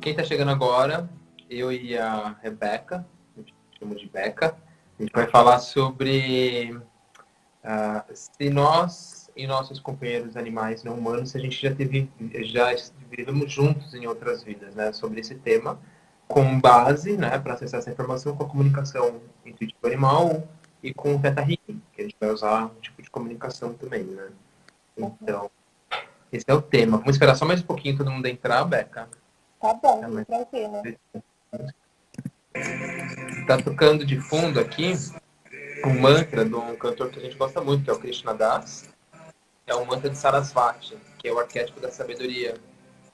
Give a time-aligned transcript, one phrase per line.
[0.00, 1.08] quem está chegando agora,
[1.48, 3.06] eu e a Rebeca,
[3.36, 3.54] a gente
[3.98, 4.56] de Beca,
[4.98, 11.38] a gente vai falar sobre uh, se nós e nossos companheiros animais não humanos, se
[11.38, 12.10] a gente já teve,
[12.42, 12.74] já
[13.10, 14.92] vivemos juntos em outras vidas, né?
[14.92, 15.78] Sobre esse tema,
[16.26, 20.48] com base, né, para acessar essa informação com a comunicação intuitiva animal
[20.82, 24.04] e com o Theta Healing, que a gente vai usar um tipo de comunicação também,
[24.04, 24.28] né?
[24.96, 25.50] Então,
[26.32, 26.98] esse é o tema.
[26.98, 29.08] Vamos esperar só mais um pouquinho todo mundo entrar, Beca.
[29.60, 30.82] Tá bom, é, tranquilo.
[33.46, 34.94] Tá tocando de fundo aqui
[35.84, 38.88] um mantra de um cantor que a gente gosta muito, que é o Krishna Das.
[39.66, 42.54] É um mantra de Sarasvati, que é o arquétipo da sabedoria.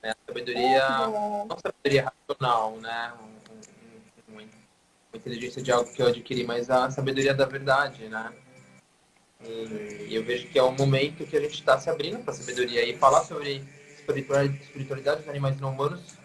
[0.03, 0.11] Né?
[0.11, 3.13] A sabedoria, não a sabedoria racional, né?
[4.29, 4.43] uma
[5.13, 8.33] inteligência de algo que eu adquiri, mas a sabedoria da verdade, né?
[9.41, 12.37] E eu vejo que é um momento que a gente está se abrindo para a
[12.37, 12.85] sabedoria.
[12.85, 16.17] E falar sobre espiritualidade dos animais não humanos,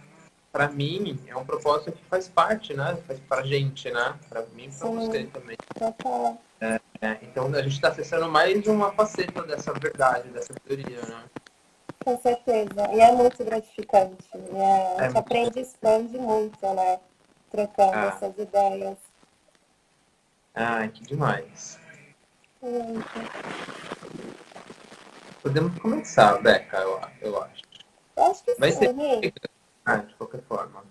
[0.51, 2.97] para mim, é um propósito que faz parte, né?
[3.07, 4.19] Faz para a gente, né?
[4.27, 5.57] Para mim e para você também.
[6.59, 11.23] É, é, então, a gente está acessando mais uma faceta dessa verdade, dessa sabedoria, né?
[12.03, 12.93] Com certeza.
[12.93, 14.27] E é muito gratificante.
[14.33, 16.99] É, a gente é aprende e expande muito, né?
[17.49, 18.13] Trocando ah.
[18.15, 18.97] essas ideias.
[20.53, 21.79] Ah, que demais.
[25.41, 27.61] Podemos começar, Beca, eu, eu acho.
[28.17, 28.79] Eu acho que Vai sim.
[28.79, 29.33] Ser...
[29.85, 30.83] Ah, de qualquer forma.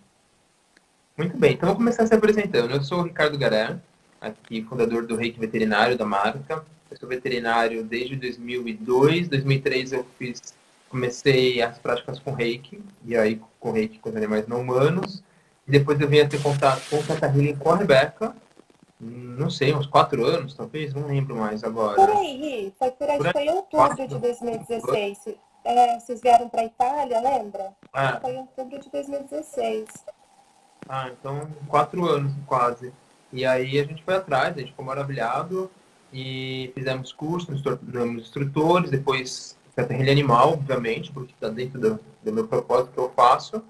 [1.17, 2.73] Muito bem, então vou começar se apresentando.
[2.73, 3.79] Eu sou o Ricardo Garé,
[4.21, 6.65] aqui fundador do Reiki Veterinário da marca.
[6.91, 10.55] Eu sou veterinário desde 2002, 2003 eu fiz,
[10.89, 15.23] comecei as práticas com Reiki, e aí com Reiki com os animais não humanos.
[15.69, 18.35] E depois eu vim a ter contato com o Tata com a Rebeca,
[19.01, 21.95] não sei, uns quatro anos, talvez, não lembro mais agora.
[21.95, 25.19] Por aí, foi por aí, por aí foi em outubro de 2016.
[25.65, 27.73] É, vocês vieram para a Itália, lembra?
[27.93, 28.21] É.
[28.21, 29.89] Foi em outubro de 2016.
[30.89, 32.93] Ah, então quatro anos quase.
[33.33, 35.71] E aí a gente foi atrás, a gente ficou maravilhado
[36.13, 42.33] e fizemos curso, nos tornamos instrutores, depois terreno animal, obviamente, porque está dentro do, do,
[42.33, 43.63] meu propósito que eu faço.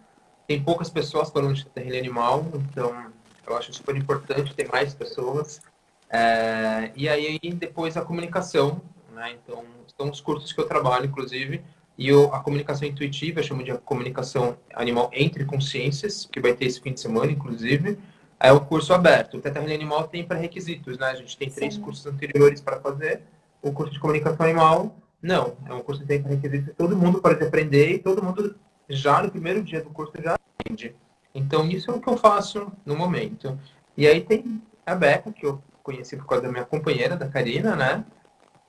[0.46, 3.12] Tem poucas pessoas falando de terreno animal, então
[3.46, 5.60] eu acho super importante ter mais pessoas.
[6.08, 8.80] É, e aí depois a comunicação,
[9.12, 9.32] né?
[9.32, 9.64] Então
[9.96, 11.62] são os cursos que eu trabalho, inclusive,
[11.96, 16.64] e eu, a comunicação intuitiva, eu chamo de comunicação animal entre consciências, que vai ter
[16.64, 17.98] esse fim de semana, inclusive.
[18.38, 19.36] É o curso aberto.
[19.36, 21.08] O Teta Animal tem pré-requisitos, né?
[21.08, 21.82] A gente tem três Sim.
[21.82, 23.22] cursos anteriores para fazer.
[23.60, 25.58] O curso de comunicação animal, não.
[25.66, 26.74] É um curso que tem pré-requisitos.
[26.74, 28.56] Todo mundo pode aprender e todo mundo
[28.88, 30.96] já no primeiro dia do curso já aprende.
[31.34, 33.58] Então, isso é o que eu faço no momento.
[33.94, 37.76] E aí tem a Beca, que eu conheci por causa da minha companheira, da Karina,
[37.76, 38.04] né?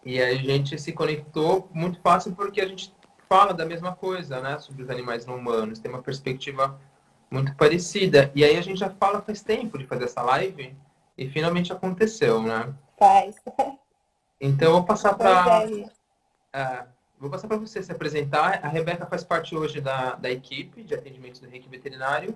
[0.04, 2.94] E aí a gente se conectou muito fácil porque a gente
[3.32, 4.60] fala da mesma coisa, né?
[4.60, 5.80] Sobre os animais não humanos.
[5.80, 6.78] Tem uma perspectiva
[7.32, 8.30] muito parecida.
[8.36, 10.76] E aí a gente já fala faz tempo de fazer essa live
[11.18, 12.74] e finalmente aconteceu, né?
[13.00, 13.38] Faz.
[14.38, 15.66] Então eu vou passar para...
[16.52, 16.84] É,
[17.18, 18.60] vou passar para você se apresentar.
[18.62, 22.36] A Rebeca faz parte hoje da, da equipe de atendimento do reiki veterinário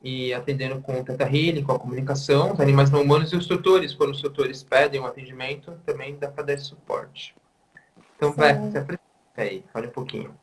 [0.00, 3.48] e atendendo com o Teta Healing, com a comunicação, os animais não humanos e os
[3.48, 3.92] tutores.
[3.92, 7.34] Quando os tutores pedem um atendimento, também dá para dar esse suporte.
[8.14, 9.05] Então, Beca, se apresenta
[9.40, 10.38] aí, fale um pouquinho.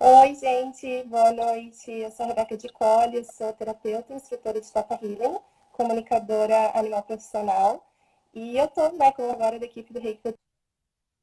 [0.00, 1.90] Oi, gente, boa noite.
[1.90, 5.38] Eu sou a Rebeca de Colli, sou terapeuta e instrutora de Teta Healing,
[5.72, 7.84] comunicadora animal profissional.
[8.32, 10.34] E eu estou né, como agora da equipe do Reiki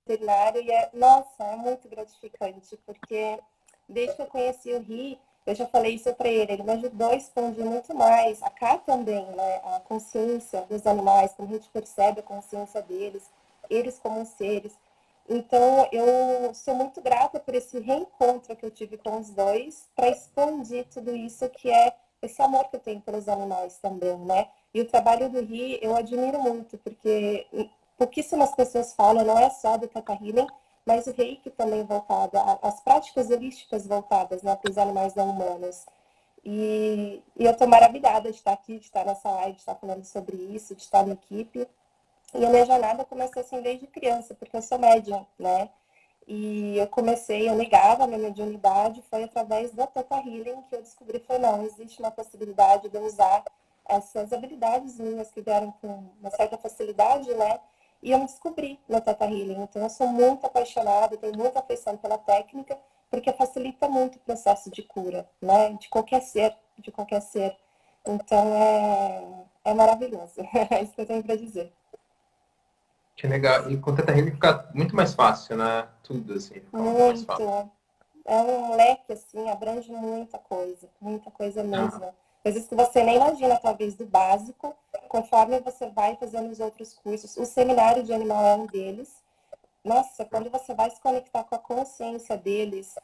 [0.07, 3.39] Veterinário e é, nossa, é muito gratificante, porque
[3.87, 7.11] desde que eu conheci o Ri, eu já falei isso para ele, ele me ajudou
[7.11, 8.41] a expandir muito mais.
[8.41, 9.61] A cá também, né?
[9.63, 13.29] A consciência dos animais, como a gente percebe a consciência deles,
[13.69, 14.75] eles como seres.
[15.27, 20.09] Então, eu sou muito grata por esse reencontro que eu tive com os dois, para
[20.09, 24.49] expandir tudo isso que é esse amor que eu tenho pelos animais também, né?
[24.73, 27.47] E o trabalho do Ri eu admiro muito, porque
[27.97, 30.47] pouquíssimas pessoas falam, não é só do Tata Healing,
[30.85, 35.85] mas o reiki também voltado, as práticas holísticas voltadas né, para os animais não humanos.
[36.43, 40.03] E, e eu estou maravilhada de estar aqui, de estar nessa live, de estar falando
[40.05, 41.67] sobre isso, de estar na equipe.
[42.37, 45.69] E a minha jornada começou assim desde criança, porque eu sou médium, né?
[46.27, 50.81] E eu comecei, eu negava a minha mediunidade, foi através da Tata Healing que eu
[50.81, 53.43] descobri, foi não, existe uma possibilidade de eu usar
[53.87, 57.59] essas habilidades minhas que vieram com uma certa facilidade, né?
[58.01, 59.61] E eu me descobri no Teta Healing.
[59.63, 62.77] Então, eu sou muito apaixonada, tenho muita afeição pela técnica,
[63.09, 65.73] porque facilita muito o processo de cura, né?
[65.79, 67.55] De qualquer ser, de qualquer ser.
[68.05, 70.35] Então, é, é maravilhoso.
[70.71, 71.71] é isso que eu tenho para dizer.
[73.15, 73.71] Que legal.
[73.71, 75.87] E com Teta Healing fica muito mais fácil, né?
[76.03, 76.61] Tudo, assim.
[76.71, 77.31] muito.
[78.25, 82.13] é um leque, assim, abrange muita coisa, muita coisa mesmo.
[82.43, 84.75] Coisas que você nem imagina, talvez, do básico,
[85.07, 87.37] conforme você vai fazendo os outros cursos.
[87.37, 89.23] O seminário de animal é um deles.
[89.83, 92.95] Nossa, quando você vai se conectar com a consciência deles,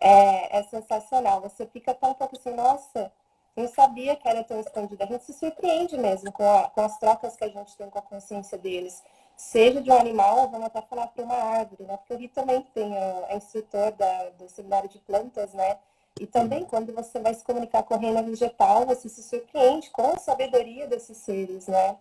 [0.00, 1.40] é, é sensacional.
[1.42, 3.12] Você fica tão pouco assim, nossa,
[3.56, 5.04] não sabia que era tão escondida.
[5.04, 7.98] A gente se surpreende mesmo com, a, com as trocas que a gente tem com
[7.98, 9.02] a consciência deles
[9.40, 11.96] seja de um animal, vamos até falar para uma árvore, né?
[11.96, 15.78] Porque o Ri também tem, é instrutor da, do seminário de plantas, né?
[16.20, 20.12] E também quando você vai se comunicar com o reino vegetal, você se surpreende com
[20.12, 21.96] a sabedoria desses seres, né?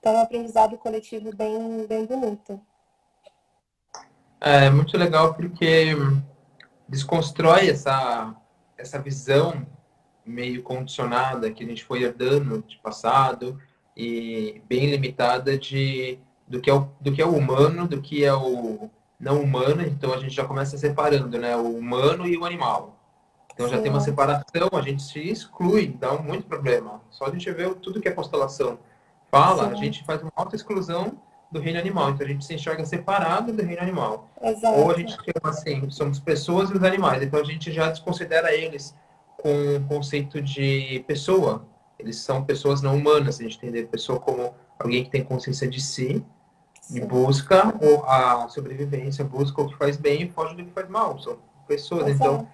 [0.00, 2.60] Então é um aprendizado coletivo bem, bem bonito.
[4.40, 5.94] É muito legal porque
[6.88, 8.34] desconstrói essa,
[8.76, 9.64] essa visão
[10.26, 13.60] meio condicionada que a gente foi herdando de passado
[13.96, 16.18] e bem limitada de
[16.50, 19.82] do que é o, do que é o humano, do que é o não humano,
[19.82, 21.56] então a gente já começa separando, né?
[21.56, 22.98] O humano e o animal.
[23.54, 23.76] Então Sim.
[23.76, 27.00] já tem uma separação, a gente se exclui, dá um muito problema.
[27.08, 28.78] Só a gente ver tudo que é constelação
[29.30, 29.72] fala, Sim.
[29.72, 31.20] a gente faz uma alta exclusão
[31.52, 32.10] do reino animal.
[32.10, 34.28] Então a gente se enxerga separado do reino animal.
[34.42, 34.80] Exato.
[34.80, 37.22] Ou a gente tem assim, somos pessoas e os animais.
[37.22, 38.96] Então a gente já desconsidera eles
[39.36, 41.64] com o conceito de pessoa.
[41.96, 45.80] Eles são pessoas não humanas, a gente entender pessoa como alguém que tem consciência de
[45.80, 46.24] si
[46.92, 47.74] e busca
[48.06, 51.18] a sobrevivência, busca o que faz bem e foge do que faz mal.
[51.18, 52.08] São pessoas.
[52.08, 52.30] Exato.
[52.32, 52.48] Então,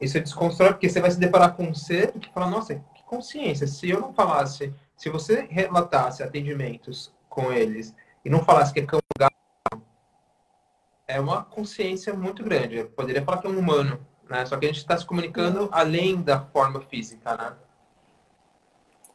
[0.00, 3.02] isso é desconstrói, porque você vai se deparar com um ser que fala, nossa, que
[3.04, 3.66] consciência.
[3.66, 8.86] Se eu não falasse, se você relatasse atendimentos com eles e não falasse que é
[8.86, 9.34] cão gato,
[11.06, 12.76] é uma consciência muito grande.
[12.76, 14.46] Eu poderia falar que é um humano, né?
[14.46, 17.52] Só que a gente está se comunicando além da forma física, né?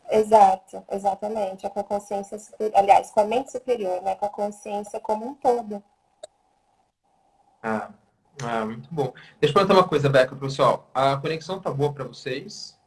[0.10, 1.66] Exato, exatamente.
[1.66, 4.16] É com a consciência superior, aliás, com a mente superior, né?
[4.16, 5.84] Com a consciência como um todo.
[7.62, 7.90] Ah,
[8.44, 9.14] ah muito bom.
[9.40, 10.90] Deixa eu perguntar uma coisa, Beca, pessoal.
[10.94, 12.78] A conexão tá boa para vocês?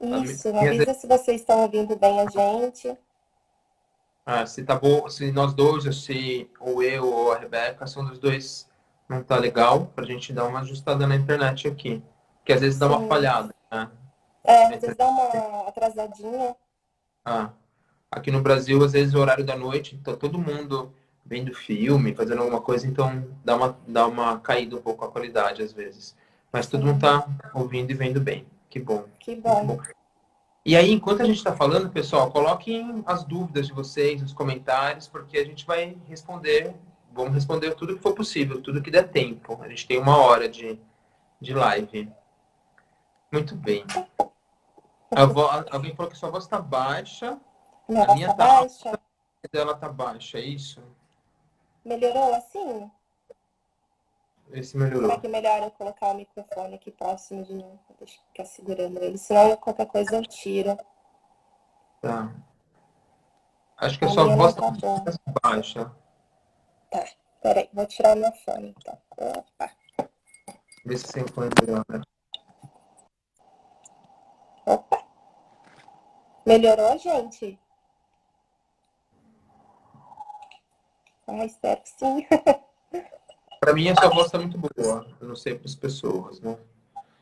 [0.00, 2.96] Isso, me avisa se vocês estão ouvindo bem a gente.
[4.24, 8.04] Ah, se tá bom, se nós dois, ou se ou eu ou a Rebeca, são
[8.04, 8.68] dos dois
[9.08, 12.02] não tá legal, pra gente dar uma ajustada na internet aqui.
[12.38, 12.80] Porque às vezes Sim.
[12.80, 13.90] dá uma falhada, né?
[14.48, 16.56] É, às vezes dá uma atrasadinha.
[17.22, 17.50] Ah,
[18.10, 20.90] aqui no Brasil, às vezes, o horário da noite, tá todo mundo
[21.22, 25.62] vendo filme, fazendo alguma coisa, então dá uma, dá uma caída um pouco a qualidade,
[25.62, 26.16] às vezes.
[26.50, 28.46] Mas todo mundo tá ouvindo e vendo bem.
[28.70, 29.04] Que bom.
[29.20, 29.66] Que bom.
[29.66, 29.82] Bom.
[30.64, 35.06] E aí, enquanto a gente está falando, pessoal, coloquem as dúvidas de vocês, os comentários,
[35.06, 36.74] porque a gente vai responder,
[37.12, 39.58] vamos responder tudo que for possível, tudo que der tempo.
[39.60, 40.80] A gente tem uma hora de,
[41.38, 42.10] de live.
[43.30, 43.84] Muito bem.
[45.10, 47.40] A voz, alguém falou que sua voz está baixa.
[47.88, 48.90] Minha a minha tá baixa.
[48.90, 49.02] Alta,
[49.50, 50.82] dela tá baixa, é isso?
[51.84, 52.90] Melhorou assim?
[54.52, 55.02] Esse melhorou.
[55.02, 57.78] Como é que melhora eu colocar o microfone aqui próximo de mim?
[57.98, 60.76] Deixa eu ficar segurando ele, senão qualquer coisa eu tiro.
[62.00, 62.32] Tá.
[63.76, 65.92] Acho que a, a sua voz tá, tá baixa.
[66.90, 67.04] Tá,
[67.42, 68.98] peraí, vou tirar o meu fone então.
[69.16, 69.70] Opa.
[70.84, 71.84] Vê se você põe melhor.
[74.66, 74.97] Opa.
[76.48, 77.60] Melhorou, gente?
[81.26, 82.26] Ah, espero que sim.
[83.60, 85.06] Para mim, essa voz está muito boa.
[85.20, 86.56] Eu não sei para as pessoas, né?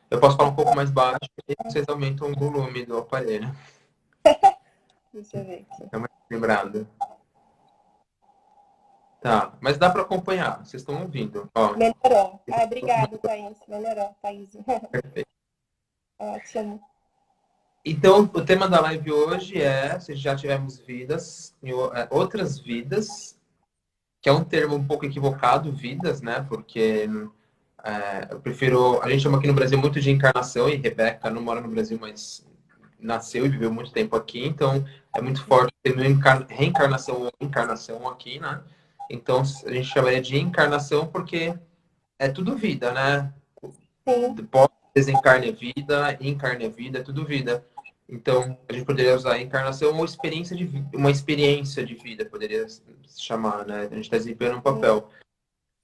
[0.09, 3.53] Eu posso falar um pouco mais baixo e vocês aumentam o volume do aparelho.
[5.13, 5.89] Deixa eu ver aqui.
[5.91, 6.87] É uma lembrada.
[9.19, 10.59] Tá, mas dá para acompanhar.
[10.59, 11.49] Vocês estão ouvindo.
[11.53, 12.39] Ó, Melhorou.
[12.49, 13.57] Ah, obrigada, Thaís.
[13.67, 14.51] Melhorou, Thaís.
[14.89, 15.27] Perfeito.
[16.17, 16.81] Ótimo.
[17.89, 23.39] Então, o tema da live hoje é se já tivemos vidas, é, outras vidas,
[24.21, 26.45] que é um termo um pouco equivocado, vidas, né?
[26.49, 27.09] Porque
[27.81, 29.01] é, eu prefiro.
[29.01, 31.97] A gente chama aqui no Brasil muito de encarnação, e Rebeca não mora no Brasil,
[31.99, 32.45] mas
[32.99, 35.95] nasceu e viveu muito tempo aqui, então é muito forte ter
[36.49, 38.61] reencarnação ou encarnação aqui, né?
[39.09, 41.57] Então a gente chamaria de encarnação porque
[42.19, 43.31] é tudo vida, né?
[44.51, 47.63] Pós desencarne é vida, encarne é vida, é tudo vida.
[48.09, 52.81] Então, a gente poderia usar encarnação ou experiência de uma experiência de vida, poderia se
[53.17, 53.81] chamar, né?
[53.81, 55.09] A gente está desempenhando um papel.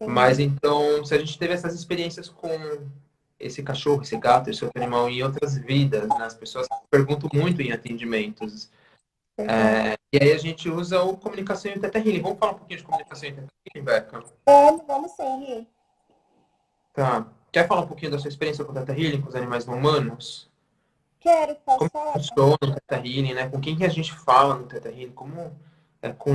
[0.02, 2.50] Mas então, se a gente teve essas experiências com
[3.40, 6.26] esse cachorro, esse gato, esse outro animal em outras vidas, né?
[6.26, 8.70] as pessoas perguntam muito em atendimentos.
[9.38, 12.22] É, e aí a gente usa o comunicação e Healing.
[12.22, 14.24] Vamos falar um pouquinho de comunicação e Teta Healing, Beca?
[14.46, 15.68] Vamos, vamos sim.
[16.94, 17.28] Tá.
[17.52, 19.76] Quer falar um pouquinho da sua experiência com o Teta Healing, com os animais não
[19.76, 20.53] humanos?
[21.24, 22.14] Quero, posso Como falar?
[22.14, 23.50] funciona o Teta Healing, né?
[23.50, 25.14] Com quem que a gente fala no Teta Healing?
[25.14, 25.58] Como
[26.02, 26.32] é com...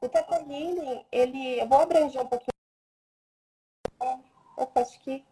[0.00, 1.60] O Teta Healing, ele...
[1.60, 2.48] Eu vou abranger um pouquinho.
[4.56, 5.22] Opa, acho que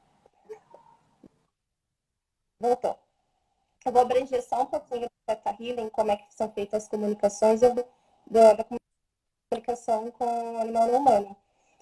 [2.61, 2.99] voltou.
[3.87, 6.89] Eu vou abranger só um pouquinho do Teta Healing, como é que são feitas as
[6.91, 7.85] comunicações do, do,
[8.27, 8.67] da
[9.51, 11.35] comunicação com o animal não humano.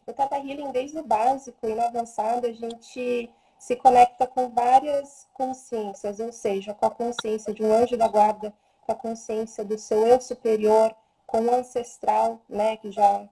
[0.07, 3.29] O Teta Healing, desde o básico e no avançado, a gente
[3.63, 8.53] se conecta com várias consciências, ou seja, com a consciência de um anjo da guarda,
[8.81, 10.93] com a consciência do seu eu superior,
[11.25, 13.25] com o ancestral, né, que já,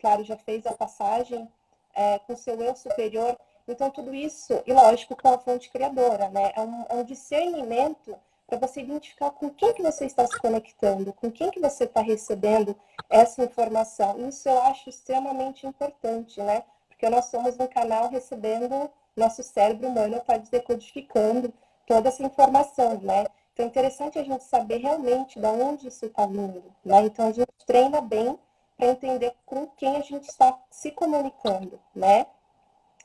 [0.00, 1.48] claro, já fez a passagem,
[1.94, 3.38] é, com o seu eu superior.
[3.68, 8.18] Então, tudo isso, e lógico, com a fonte criadora, né, é um, é um discernimento
[8.44, 12.00] para você identificar com quem que você está se conectando, com quem que você está
[12.00, 12.76] recebendo
[13.08, 14.28] essa informação.
[14.28, 20.18] Isso eu acho extremamente importante, né, porque nós somos um canal recebendo nosso cérebro humano
[20.18, 21.52] está decodificando
[21.86, 23.26] toda essa informação, né?
[23.52, 27.02] Então é interessante a gente saber realmente de onde isso está vindo, né?
[27.02, 28.38] Então a gente treina bem
[28.76, 32.26] para entender com quem a gente está se comunicando, né?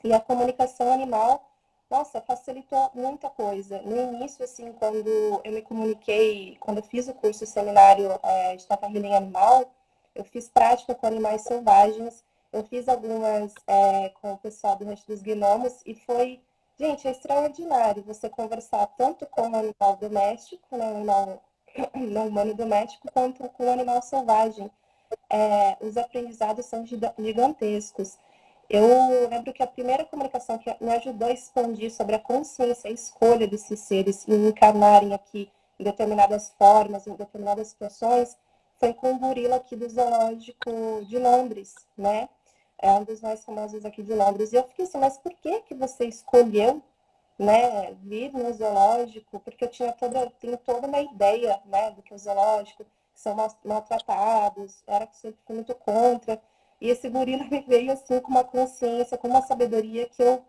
[0.04, 1.48] E a comunicação animal,
[1.90, 3.80] nossa, facilitou muita coisa.
[3.82, 5.08] No início, assim, quando
[5.42, 9.70] eu me comuniquei, quando eu fiz o curso seminário é, de Tata Healing Animal,
[10.14, 15.06] eu fiz prática com animais selvagens eu fiz algumas é, com o pessoal do Rancho
[15.06, 16.40] dos Gnomos e foi,
[16.78, 21.42] gente, é extraordinário você conversar tanto com o animal doméstico, né, o animal
[21.94, 24.70] não humano doméstico, quanto com o animal selvagem.
[25.28, 26.84] É, os aprendizados são
[27.18, 28.18] gigantescos.
[28.68, 32.92] Eu lembro que a primeira comunicação que me ajudou a expandir sobre a consciência, a
[32.92, 38.36] escolha desses seres e encarnarem aqui em determinadas formas, em determinadas situações,
[38.78, 40.70] foi com o gorila aqui do zoológico
[41.06, 42.28] de Londres, né?
[42.82, 44.52] É um dos mais famosos aqui de Londres.
[44.52, 46.82] E eu fiquei assim, mas por que que você escolheu,
[47.38, 49.38] né, vir no zoológico?
[49.40, 52.84] Porque eu tinha toda, tenho toda uma ideia, né, do que o zoológico
[53.14, 56.42] são maltratados, era que sempre fui muito contra.
[56.80, 60.44] E esse gorila me veio assim com uma consciência, com uma sabedoria que eu,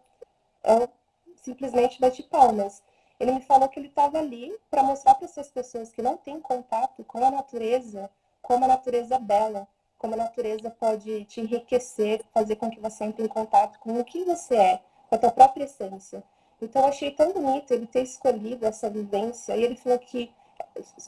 [0.63, 0.89] eu
[1.35, 2.81] simplesmente bati palmas.
[3.19, 6.39] Ele me falou que ele estava ali para mostrar para essas pessoas que não têm
[6.41, 8.09] contato com a natureza,
[8.41, 9.67] como a natureza é bela,
[10.03, 14.03] como a natureza pode te enriquecer, fazer com que você entre em contato com o
[14.03, 16.21] que você é, com a tua própria essência.
[16.61, 19.55] Então, eu achei tão bonito ele ter escolhido essa vivência.
[19.55, 20.29] E ele falou que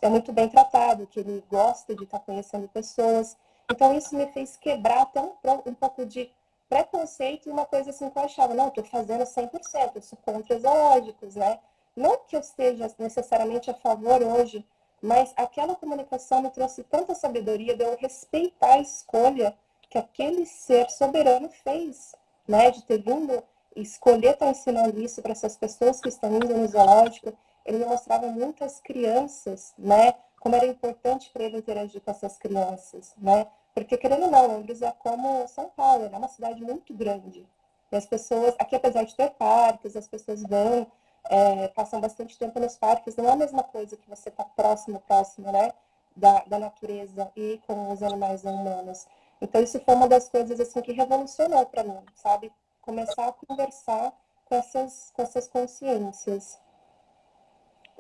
[0.02, 3.36] é muito bem tratado, que ele gosta de estar conhecendo pessoas.
[3.70, 5.34] Então, isso me fez quebrar até um,
[5.66, 6.32] um pouco de
[6.70, 10.58] preconceito e uma coisa assim que eu achava, não, estou fazendo 100%, eu sou contra
[10.58, 11.60] zoológicos, né?
[11.94, 14.66] Não que eu esteja necessariamente a favor hoje
[15.06, 19.56] mas aquela comunicação me trouxe tanta sabedoria de eu respeitar a escolha
[19.90, 22.16] que aquele ser soberano fez,
[22.48, 22.72] né?
[22.72, 23.44] De ter vindo
[23.76, 27.38] escolher estar ensinando isso para essas pessoas que estão indo no zoológico.
[27.66, 30.16] Ele me mostrava muitas crianças, né?
[30.40, 33.48] Como era importante para ele interagir com essas crianças, né?
[33.74, 37.46] Porque, querendo ou não, Londres é como São Paulo, é uma cidade muito grande.
[37.92, 40.88] E as pessoas, aqui apesar de ter parques, as pessoas vão
[41.29, 44.50] é, passam bastante tempo nos parques, não é a mesma coisa que você estar tá
[44.55, 45.72] próximo, próximo, né,
[46.15, 49.05] da, da natureza e com os animais humanos.
[49.41, 52.51] Então isso foi uma das coisas assim que revolucionou para mim, sabe?
[52.82, 54.13] Começar a conversar
[54.46, 56.58] com essas, com essas consciências.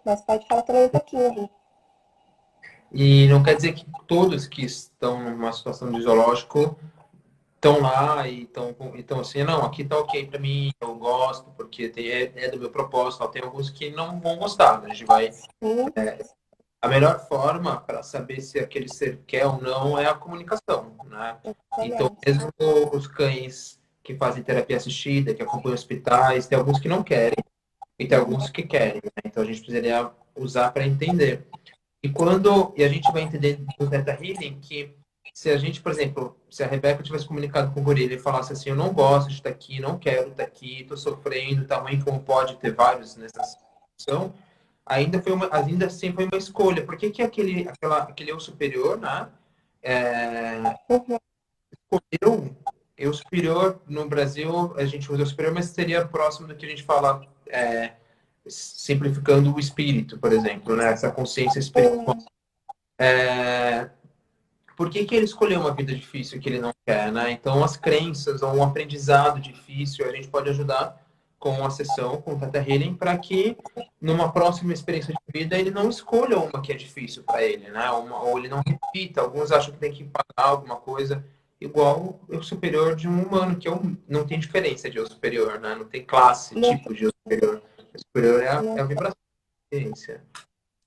[0.05, 1.49] Mas pode falar também um pouquinho.
[2.91, 6.77] E não quer dizer que todos que estão numa situação de zoológico
[7.65, 11.89] estão lá e estão então assim, não, aqui tá ok para mim, eu gosto, porque
[11.89, 14.91] tem, é, é, do meu propósito, tem alguns que não vão gostar, né?
[14.91, 15.31] a gente vai...
[15.95, 16.23] É,
[16.81, 21.35] a melhor forma para saber se aquele ser quer ou não é a comunicação, né?
[21.79, 22.51] Então, mesmo
[22.93, 27.43] os cães que fazem terapia assistida, que acompanham hospitais, tem alguns que não querem
[27.97, 29.01] e tem alguns que querem.
[29.03, 29.23] Né?
[29.25, 31.47] Então, a gente precisaria usar para entender.
[32.03, 34.95] E quando e a gente vai entender do Theta Healing que
[35.35, 38.53] se a gente, por exemplo, se a Rebeca tivesse comunicado com o gorila e falasse
[38.53, 42.21] assim, eu não gosto de estar aqui, não quero estar aqui, estou sofrendo, tamanho como
[42.21, 44.33] pode ter vários nessa situação,
[44.85, 46.85] ainda foi uma, ainda assim foi uma escolha.
[46.85, 49.27] Por que, que aquele, aquela, aquele eu superior, né?
[49.83, 50.61] É,
[51.73, 52.55] escolheu
[52.97, 56.69] eu superior no Brasil, a gente usa o superior, mas seria próximo do que a
[56.69, 57.95] gente fala, é,
[58.47, 60.93] simplificando o espírito, por exemplo, né?
[60.93, 62.17] Essa consciência espiritual.
[62.97, 63.89] É,
[64.75, 67.31] por que, que ele escolheu uma vida difícil que ele não quer, né?
[67.31, 71.01] Então, as crenças ou um aprendizado difícil, a gente pode ajudar
[71.39, 73.55] com a sessão, com o Tata Healing, para que
[74.01, 77.89] numa próxima experiência de vida ele não escolha uma que é difícil para ele, né?
[77.91, 79.21] Uma, ou ele não repita.
[79.21, 81.23] Alguns acham que tem que pagar alguma coisa
[81.61, 85.59] igual o superior de um humano, que é um, não tem diferença de eu superior,
[85.59, 85.75] né?
[85.75, 87.61] Não tem classe, tipo de eu superior.
[87.93, 89.15] O superior é a, é a vibração.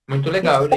[0.08, 0.70] Muito legal, eu.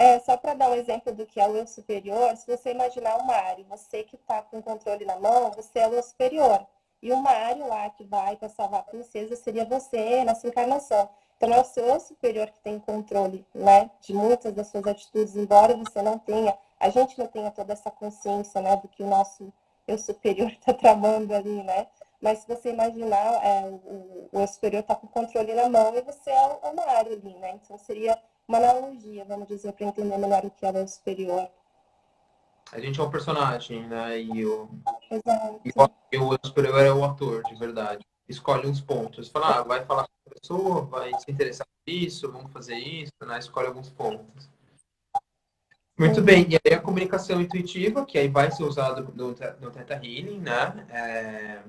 [0.00, 3.18] É, só para dar um exemplo do que é o eu superior, se você imaginar
[3.18, 6.66] uma área, você que está com o controle na mão, você é o eu superior.
[7.02, 11.06] E o Mário lá que vai para salvar a princesa seria você nessa encarnação.
[11.36, 15.76] Então é o seu superior que tem controle, né, de muitas das suas atitudes, embora
[15.76, 19.52] você não tenha, a gente não tenha toda essa consciência, né, do que o nosso
[19.86, 21.86] eu superior está tramando ali, né?
[22.22, 26.00] Mas se você imaginar, é, o, o superior está com o controle na mão e
[26.00, 27.60] você é o, o Mário ali, né?
[27.62, 28.18] Então seria
[28.50, 31.48] uma analogia, vamos dizer, para entender melhor o que é o superior.
[32.72, 34.20] A gente é um personagem, né?
[34.20, 34.68] E o,
[35.10, 35.60] Exato.
[36.12, 38.04] e o, superior é o ator, de verdade.
[38.28, 39.28] Escolhe uns pontos.
[39.28, 43.12] Fala, ah, vai falar com a pessoa, vai se interessar por isso, vamos fazer isso,
[43.24, 43.38] né?
[43.38, 44.48] Escolhe alguns pontos.
[45.98, 49.94] Muito bem, e aí a comunicação intuitiva, que aí vai ser usado no, no Theta
[49.94, 50.86] Healing, né?
[50.88, 51.62] É...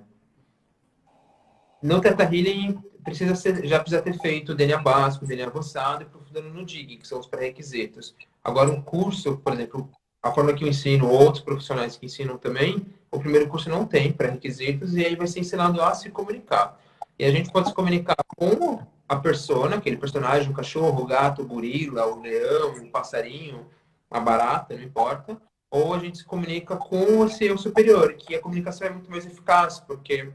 [1.82, 6.50] No Theta Healing precisa ser, já precisa ter feito DNA básico, DNA avançado e aprofundando
[6.50, 8.16] no DIG, que são os pré-requisitos.
[8.44, 9.90] Agora, um curso, por exemplo,
[10.22, 14.12] a forma que eu ensino, outros profissionais que ensinam também, o primeiro curso não tem
[14.12, 16.80] pré-requisitos e aí vai ser ensinado a se comunicar.
[17.18, 21.42] E a gente pode se comunicar com a persona, aquele personagem, o cachorro, o gato,
[21.42, 23.66] o gorila, o leão, o passarinho,
[24.10, 28.42] uma barata, não importa, ou a gente se comunica com o seu superior, que a
[28.42, 30.32] comunicação é muito mais eficaz, porque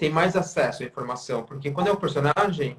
[0.00, 1.42] tem mais acesso à informação.
[1.42, 2.78] Porque quando é o personagem,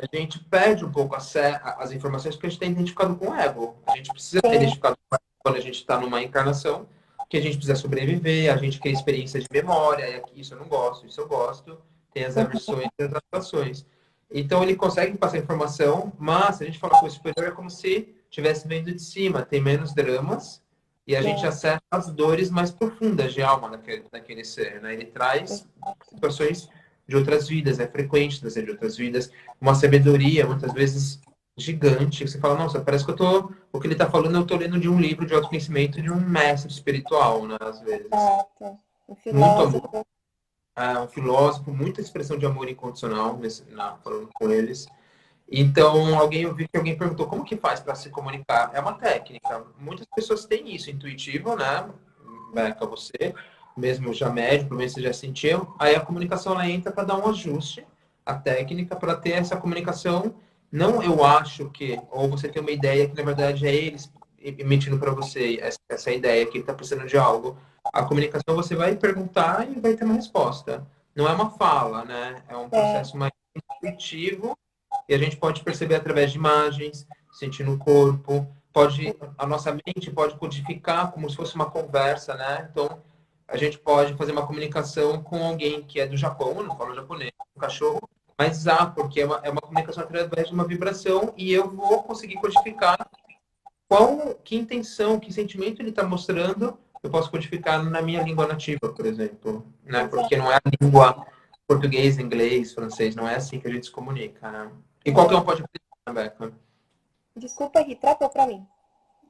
[0.00, 3.76] a gente perde um pouco as informações porque a gente está identificado com o ego.
[3.86, 4.96] A gente precisa ter identificado
[5.38, 6.88] quando a gente está numa encarnação,
[7.30, 10.58] que a gente precisa sobreviver, a gente quer experiência de memória, e aqui isso eu
[10.58, 11.78] não gosto, isso eu gosto,
[12.12, 13.86] tem as aversões e as adaptações.
[14.30, 17.70] Então ele consegue passar informação, mas se a gente falar com o superior é como
[17.70, 20.60] se estivesse vendo de cima, tem menos dramas
[21.06, 21.22] e a é.
[21.22, 24.94] gente acessa as dores mais profundas de alma daquele, daquele ser, né?
[24.94, 25.66] Ele traz
[26.08, 26.68] situações
[27.08, 29.30] de outras vidas, é frequente trazer de outras vidas,
[29.60, 31.20] uma sabedoria muitas vezes
[31.56, 34.46] gigante, que você fala, nossa, parece que eu tô, o que ele está falando, eu
[34.46, 38.06] tô lendo de um livro de autoconhecimento de um mestre espiritual, né, às vezes.
[38.06, 38.78] Exato.
[39.08, 39.70] Um filósofo.
[39.72, 40.06] Muito amor.
[40.74, 44.86] É, um filósofo, muita expressão de amor incondicional, nesse, na, falando com eles.
[45.54, 48.70] Então, alguém eu vi que alguém perguntou como que faz para se comunicar.
[48.72, 49.66] É uma técnica.
[49.78, 51.90] Muitas pessoas têm isso intuitivo, né?
[52.54, 53.34] Beca, você,
[53.76, 55.74] mesmo já médico, pelo menos você já sentiu.
[55.78, 57.86] Aí a comunicação ela entra para dar um ajuste,
[58.24, 60.34] a técnica para ter essa comunicação.
[60.70, 64.10] Não eu acho que, ou você tem uma ideia que na verdade é eles
[64.40, 67.58] emitindo para você essa, essa, ideia que ele está precisando de algo.
[67.92, 70.86] A comunicação você vai perguntar e vai ter uma resposta.
[71.14, 72.42] Não é uma fala, né?
[72.48, 72.68] É um é.
[72.68, 74.56] processo mais intuitivo
[75.08, 80.10] e a gente pode perceber através de imagens, sentir no corpo, pode a nossa mente
[80.10, 82.68] pode codificar como se fosse uma conversa, né?
[82.70, 83.00] Então
[83.46, 87.32] a gente pode fazer uma comunicação com alguém que é do Japão, não fala japonês,
[87.54, 88.00] um cachorro,
[88.38, 92.02] mas há, porque é uma, é uma comunicação através de uma vibração e eu vou
[92.02, 92.98] conseguir codificar
[93.86, 98.88] qual, que intenção, que sentimento ele está mostrando, eu posso codificar na minha língua nativa,
[98.96, 100.06] por exemplo, né?
[100.06, 101.26] Porque não é a língua
[101.66, 104.70] português, inglês, francês, não é assim que a gente se comunica, né?
[105.04, 106.52] E qualquer um pode aprender, Rebeca.
[107.36, 108.66] Desculpa, Ri, tratou para mim.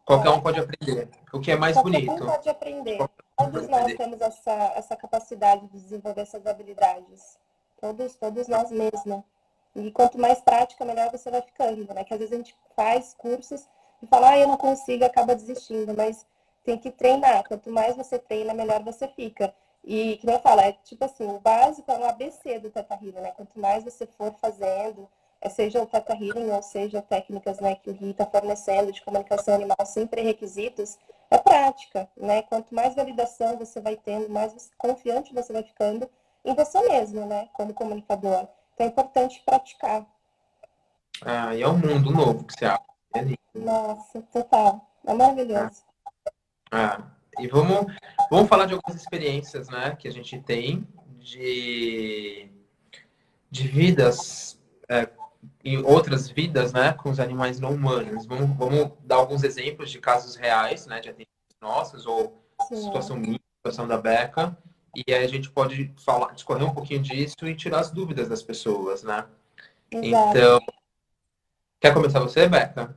[0.05, 1.09] Qualquer um pode aprender.
[1.33, 2.07] O que é mais qualquer bonito.
[2.07, 2.99] Qualquer um pode aprender.
[3.37, 7.39] Todos nós temos essa, essa capacidade de desenvolver essas habilidades.
[7.81, 9.23] Todos, todos nós mesmos.
[9.75, 12.05] E quanto mais prática, melhor você vai ficando, né?
[12.05, 13.67] Que às vezes a gente faz cursos
[14.03, 15.95] e fala, ah, eu não consigo, acaba desistindo.
[15.97, 16.27] Mas
[16.65, 17.45] tem que treinar.
[17.47, 19.55] Quanto mais você treina, melhor você fica.
[19.85, 23.21] E, que eu falo, é tipo assim, o básico é um ABC do Teta Healing,
[23.21, 23.33] né?
[23.33, 27.91] Quanto mais você for fazendo, é, seja o Teta Healing ou seja técnicas né, que
[27.91, 30.99] o Gui está fornecendo de comunicação animal sem pré-requisitos,
[31.31, 32.43] é prática, né?
[32.43, 36.09] Quanto mais validação você vai tendo, mais confiante você vai ficando
[36.45, 37.49] em você mesmo, né?
[37.53, 38.47] Como comunicador.
[38.75, 40.07] Então é importante praticar.
[41.25, 42.87] Ah, e é um mundo novo que você abre.
[43.15, 43.39] É lindo.
[43.55, 44.87] Nossa, total.
[45.07, 45.83] É maravilhoso.
[46.71, 46.99] Ah.
[46.99, 47.23] ah.
[47.39, 47.87] E vamos,
[48.31, 50.87] vamos falar de algumas experiências né, que a gente tem
[51.19, 52.51] de,
[53.51, 55.09] de vidas é,
[55.65, 58.27] e outras vidas, né, com os animais não humanos.
[58.27, 62.83] Vamos, vamos dar alguns exemplos de casos reais, né, de atendimentos nossos, ou Sim.
[62.83, 64.57] situação minha, situação da Beca,
[64.95, 68.43] e aí a gente pode falar, discorrer um pouquinho disso e tirar as dúvidas das
[68.43, 69.25] pessoas, né?
[69.91, 70.39] Exato.
[70.39, 70.61] Então,
[71.81, 72.95] quer começar você, Beca?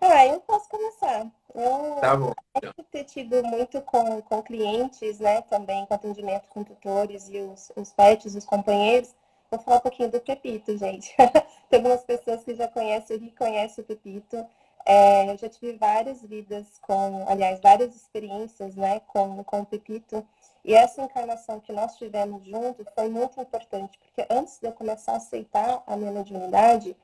[0.00, 1.30] Ah, eu posso começar.
[1.54, 2.32] Eu tá bom.
[2.56, 2.72] Então.
[2.90, 7.92] ter tido muito com, com clientes, né, também com atendimento com tutores e os, os
[7.92, 9.14] pets, os companheiros,
[9.52, 11.14] Vou falar um pouquinho do Pepito, gente.
[11.68, 14.46] Tem algumas pessoas que já conhecem reconhecem o Pepito.
[14.86, 20.26] É, eu já tive várias vidas com, aliás, várias experiências, né, com, com o Pepito.
[20.64, 25.12] E essa encarnação que nós tivemos junto foi muito importante, porque antes de eu começar
[25.12, 26.96] a aceitar a minha mediunidade,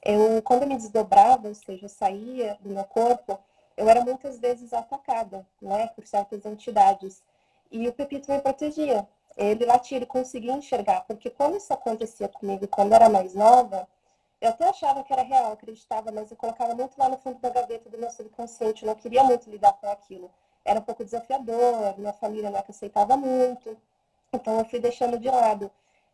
[0.00, 3.36] eu, quando eu me desdobrava, ou seja, eu saía do meu corpo,
[3.76, 7.20] eu era muitas vezes atacada, né, por certas entidades.
[7.72, 9.08] E o Pepito me protegia.
[9.36, 11.02] Ele latia, ele conseguia enxergar.
[11.06, 13.86] Porque quando isso acontecia comigo, quando era mais nova,
[14.40, 17.50] eu até achava que era real, acreditava, mas eu colocava muito lá no fundo da
[17.50, 18.82] gaveta do meu subconsciente.
[18.82, 20.30] Eu não queria muito lidar com aquilo.
[20.64, 23.76] Era um pouco desafiador, minha família não é aceitava muito.
[24.32, 25.70] Então eu fui deixando de lado.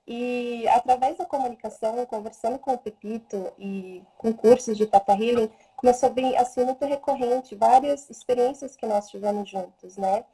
[0.06, 6.12] E através da comunicação, conversando com o Pepito e com cursos de Tata Healing, começou
[6.12, 10.24] vir assim muito recorrente várias experiências que nós tivemos juntos, né?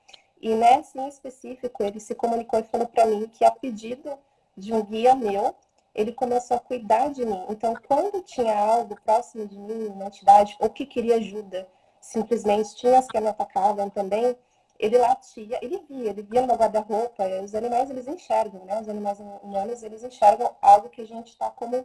[0.41, 4.17] E nessa em específico, ele se comunicou e falou para mim que a pedido
[4.57, 5.55] de um guia meu,
[5.95, 7.45] ele começou a cuidar de mim.
[7.49, 11.69] Então, quando tinha algo próximo de mim, uma entidade, ou que queria ajuda,
[12.01, 14.37] simplesmente tinha as que me atacavam também,
[14.79, 18.81] ele latia, ele via, ele via no guarda-roupa, os animais eles enxergam, né?
[18.81, 21.85] Os animais humanos eles enxergam algo que a gente está como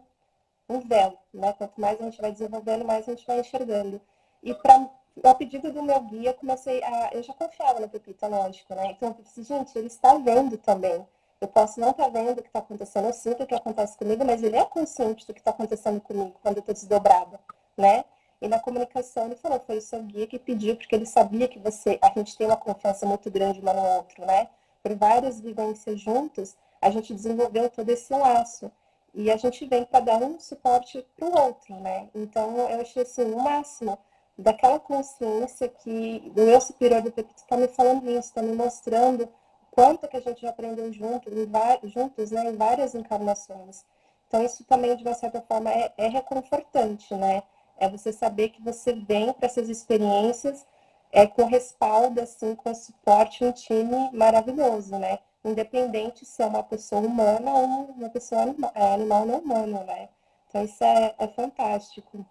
[0.69, 1.53] um véu, né?
[1.53, 3.99] Quanto mais a gente vai desenvolvendo, mais a gente vai enxergando.
[4.43, 4.87] E para
[5.21, 7.09] ao pedido do meu guia, comecei a.
[7.13, 8.91] Eu já confiava no Pepita, lógico, né?
[8.91, 11.05] Então eu disse, gente, ele está vendo também.
[11.39, 13.97] Eu posso não estar tá vendo o que está acontecendo, eu sinto o que acontece
[13.97, 17.39] comigo, mas ele é consciente do que está acontecendo comigo quando eu estou desdobrada,
[17.77, 18.05] né?
[18.41, 21.59] E na comunicação ele falou, foi o seu guia que pediu, porque ele sabia que
[21.59, 24.49] você, a gente tem uma confiança muito grande um no outro, né?
[24.81, 28.71] Por várias vivências juntos, a gente desenvolveu todo esse laço.
[29.13, 32.09] E a gente vem para dar um suporte para o outro, né?
[32.15, 33.97] Então eu achei assim, o máximo
[34.37, 39.29] daquela consciência que o meu superior do Pepito está me falando isso, está me mostrando
[39.71, 43.85] quanto que a gente já aprendeu junto, em, juntos, né, em várias encarnações.
[44.27, 47.43] Então isso também de uma certa forma é, é reconfortante, né?
[47.77, 50.65] É você saber que você vem para essas experiências
[51.11, 55.19] é, com respaldo, assim, com suporte, um time maravilhoso, né?
[55.43, 60.09] Independente se é uma pessoa humana ou uma pessoa anima, é, animal não humano, né?
[60.49, 62.25] Então isso é, é fantástico.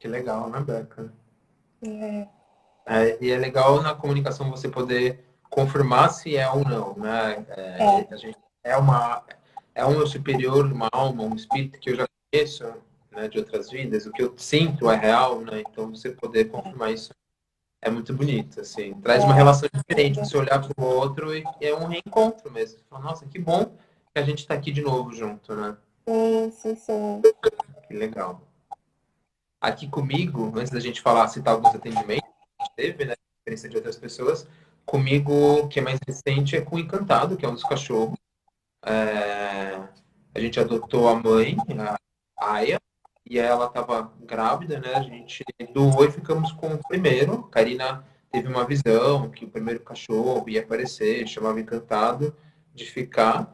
[0.00, 1.12] Que legal, né, Beca?
[1.82, 2.26] É.
[2.86, 3.18] é.
[3.20, 7.44] E é legal na comunicação você poder confirmar se é ou não, né?
[7.50, 8.08] É, é.
[8.10, 9.22] A gente é uma
[9.74, 12.64] é um meu superior, uma alma, um espírito que eu já conheço,
[13.10, 14.06] né, de outras vidas.
[14.06, 15.62] O que eu sinto é real, né?
[15.70, 17.10] Então você poder confirmar isso
[17.82, 18.94] é muito bonito, assim.
[19.02, 19.36] Traz uma é.
[19.36, 22.78] relação diferente, você olhar para o outro e é um reencontro mesmo.
[22.78, 23.76] Você fala, nossa, que bom
[24.14, 25.76] que a gente está aqui de novo junto, né?
[26.08, 27.22] Sim, sim, sim.
[27.86, 28.49] Que legal
[29.60, 33.14] aqui comigo, antes da gente falar, citar alguns atendimentos que a gente teve, né?
[33.40, 34.48] Diferença de outras pessoas.
[34.86, 38.18] Comigo, que é mais recente, é com o Encantado, que é um dos cachorros.
[38.84, 39.80] É...
[40.34, 41.56] A gente adotou a mãe,
[42.38, 42.80] a Aya,
[43.28, 44.94] e ela estava grávida, né?
[44.94, 47.42] A gente doou e ficamos com o primeiro.
[47.44, 52.34] Karina teve uma visão que o primeiro cachorro ia aparecer, chamava Encantado,
[52.74, 53.52] de ficar.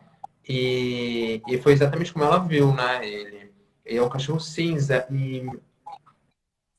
[0.48, 3.06] E, e foi exatamente como ela viu, né?
[3.06, 3.52] Ele,
[3.84, 5.44] ele é um cachorro cinza e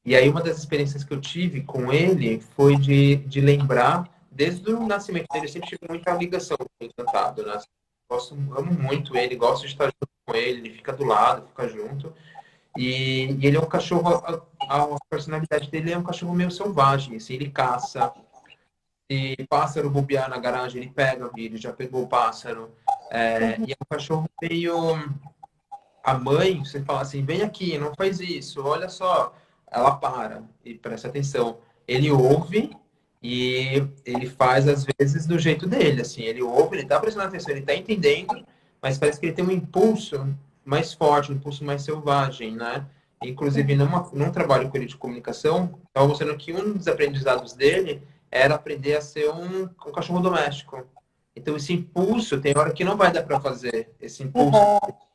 [0.07, 4.71] e aí uma das experiências que eu tive com ele foi de, de lembrar, desde
[4.71, 7.59] o nascimento dele, eu sempre tive muita ligação com o Encantado, né?
[8.09, 11.67] Gosto, amo muito ele, gosto de estar junto com ele, ele fica do lado, fica
[11.67, 12.13] junto.
[12.77, 17.17] E, e ele é um cachorro, a, a, personalidade dele é um cachorro meio selvagem,
[17.17, 18.13] assim, ele caça.
[19.11, 22.73] Se pássaro bobear na garagem, ele pega, ele já pegou o pássaro.
[23.11, 24.73] É, e é um cachorro meio...
[26.01, 29.33] A mãe, você fala assim, vem aqui, não faz isso, olha só
[29.71, 31.57] ela para e presta atenção.
[31.87, 32.71] Ele ouve
[33.21, 37.53] e ele faz às vezes do jeito dele, assim, ele ouve, ele tá prestando atenção,
[37.53, 38.45] ele tá entendendo,
[38.81, 40.27] mas parece que ele tem um impulso
[40.63, 42.85] mais forte, um impulso mais selvagem, né?
[43.23, 48.03] Inclusive, numa, num trabalho com ele de comunicação, estava mostrando que um dos aprendizados dele
[48.29, 50.85] era aprender a ser um, um cachorro doméstico.
[51.35, 54.57] Então, esse impulso, tem hora que não vai dar para fazer esse impulso.
[54.57, 55.06] Uhum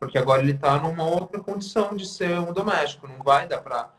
[0.00, 3.90] porque agora ele está numa outra condição de ser um doméstico, não vai dar para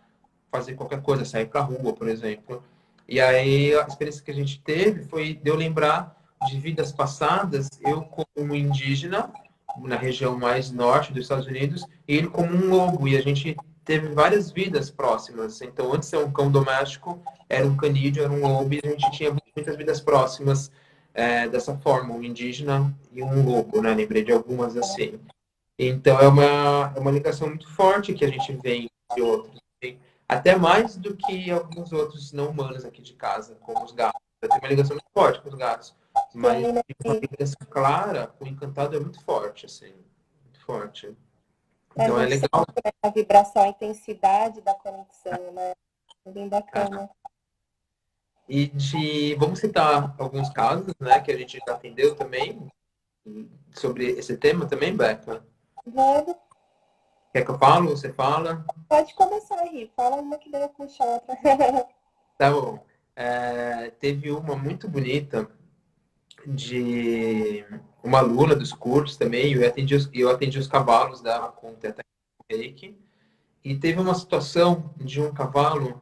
[0.52, 2.64] fazer qualquer coisa, sair para a rua, por exemplo.
[3.08, 7.70] E aí a experiência que a gente teve foi de eu lembrar de vidas passadas,
[7.86, 9.32] eu como indígena,
[9.78, 13.56] na região mais norte dos Estados Unidos, e ele como um lobo, e a gente
[13.86, 15.62] teve várias vidas próximas.
[15.62, 18.90] Então, antes de ser um cão doméstico, era um canídeo, era um lobo, e a
[18.90, 20.72] gente tinha muitas vidas próximas
[21.14, 23.94] é, dessa forma, um indígena e um lobo, né?
[23.94, 25.20] Lembrei de algumas assim.
[25.84, 29.60] Então, é uma, é uma ligação muito forte que a gente vê de outros.
[30.30, 34.22] Até mais do que alguns outros não humanos aqui de casa, como os gatos.
[34.40, 35.96] Tenho uma ligação muito forte com os gatos.
[36.36, 39.92] Mas uma ligação clara com o encantado é muito forte, assim.
[40.44, 41.18] Muito forte.
[41.94, 42.66] Então é, é legal.
[43.02, 45.74] A vibração, a intensidade da conexão, né?
[46.26, 47.10] É bem bacana.
[48.48, 49.34] E de.
[49.36, 52.72] Vamos citar alguns casos, né, que a gente já atendeu também
[53.74, 55.44] sobre esse tema também, Beca?
[55.86, 56.36] Vamos.
[57.34, 57.90] Quer que eu falo?
[57.90, 58.66] Você fala?
[58.90, 59.92] Pode começar, Ri.
[59.96, 61.36] Fala uma que daí eu puxo outra.
[62.38, 62.84] tá bom.
[63.16, 65.50] É, teve uma muito bonita
[66.46, 67.66] de
[68.04, 72.02] uma aluna dos cursos também, eu atendi os, eu atendi os cavalos dela com teta
[72.50, 72.98] reiki,
[73.64, 76.02] e teve uma situação de um cavalo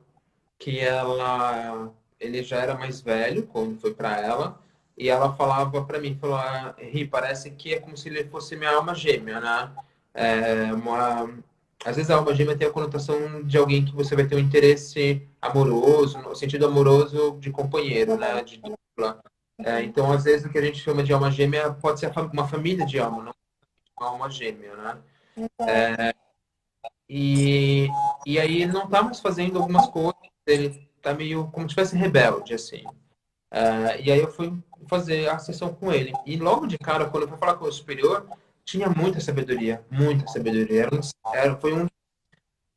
[0.57, 4.61] que ela, ele já era mais velho quando foi para ela,
[4.99, 8.57] e ela falava para mim, falou, ah, Ri, parece que é como se ele fosse
[8.57, 9.71] minha alma gêmea, né?
[10.13, 11.29] É uma,
[11.85, 14.39] às vezes a alma gêmea tem a conotação de alguém que você vai ter um
[14.39, 18.43] interesse amoroso, no sentido amoroso de companheiro, né?
[18.43, 19.21] De dupla.
[19.59, 22.47] É, então, às vezes, o que a gente chama de alma gêmea pode ser uma
[22.47, 23.33] família de alma, não
[23.97, 24.97] uma alma gêmea, né?
[25.61, 26.13] É,
[27.07, 27.87] e,
[28.25, 31.95] e aí ele não tá mais fazendo algumas coisas, ele tá meio como se fosse
[31.95, 32.83] rebelde, assim.
[33.51, 34.53] É, e aí eu fui
[34.89, 36.11] fazer a sessão com ele.
[36.25, 38.27] E logo de cara, quando eu fui falar com o superior,
[38.65, 40.83] tinha muita sabedoria, muita sabedoria.
[40.83, 40.99] Era,
[41.33, 41.87] era foi um,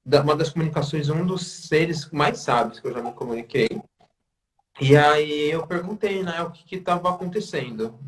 [0.07, 3.69] uma das comunicações, um dos seres mais sábios que eu já me comuniquei.
[4.81, 7.99] E aí eu perguntei, né, o que estava acontecendo.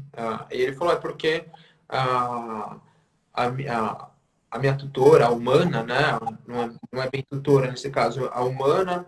[0.51, 1.47] E ele falou, é porque
[1.89, 2.77] a,
[3.33, 4.11] a, a,
[4.51, 8.43] a, minha tutora, a humana, né, não é, não é bem tutora nesse caso, a
[8.43, 9.05] humana,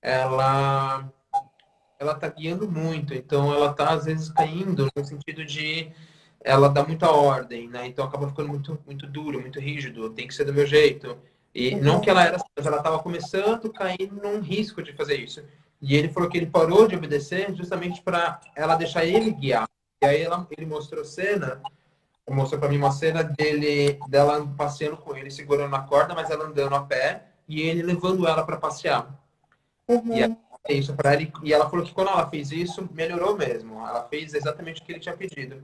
[0.00, 1.10] ela
[2.04, 5.90] ela tá guiando muito, então ela tá às vezes caindo no sentido de
[6.40, 7.86] ela dá muita ordem, né?
[7.86, 11.16] Então acaba ficando muito, muito duro, muito rígido, tem que ser do meu jeito.
[11.54, 11.82] E uhum.
[11.82, 15.42] não que ela era, mas ela estava começando a cair num risco de fazer isso.
[15.80, 19.68] E ele falou que ele parou de obedecer justamente para ela deixar ele guiar.
[20.02, 21.60] E aí ela, ele mostrou cena,
[22.28, 26.44] mostrou para mim uma cena dele, dela passeando com ele, segurando na corda, mas ela
[26.44, 29.08] andando a pé e ele levando ela para passear.
[29.88, 30.16] Uhum.
[30.16, 30.36] E é
[30.72, 31.26] isso para ela.
[31.42, 33.78] E ela falou que quando ela fez isso, melhorou mesmo.
[33.86, 35.62] Ela fez exatamente o que ele tinha pedido.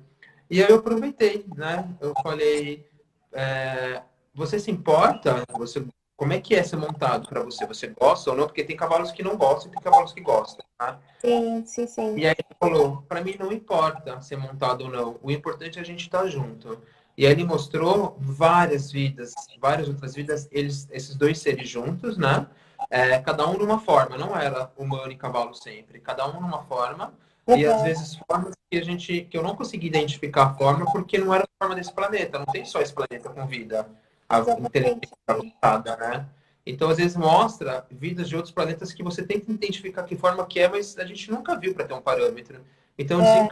[0.50, 1.88] E aí eu aproveitei, né?
[2.00, 2.86] Eu falei,
[3.32, 4.02] é,
[4.34, 5.44] você se importa?
[5.52, 5.86] Você,
[6.16, 7.64] como é que é ser montado para você?
[7.66, 8.46] Você gosta ou não?
[8.46, 10.98] Porque tem cavalos que não gostam e tem cavalos que gostam, tá?
[11.18, 12.18] Sim, sim, sim.
[12.18, 15.18] E aí ele falou, para mim não importa ser montado ou não.
[15.22, 16.78] O importante é a gente estar tá junto.
[17.16, 22.46] E aí ele mostrou várias vidas, várias outras vidas, eles, esses dois seres juntos, né?
[22.90, 27.14] É, cada um numa forma, não era humano e cavalo sempre, cada um numa forma.
[27.46, 27.56] Uhum.
[27.56, 31.16] E às vezes formas que a gente que eu não consegui identificar a forma porque
[31.16, 32.38] não era a forma desse planeta.
[32.38, 33.88] Não tem só esse planeta com vida
[34.28, 36.26] a inteligência avançada, né?
[36.64, 40.46] Então às vezes mostra vidas de outros planetas que você tem que identificar que forma
[40.46, 42.60] que é, mas a gente nunca viu para ter um parâmetro.
[42.98, 43.48] Então é.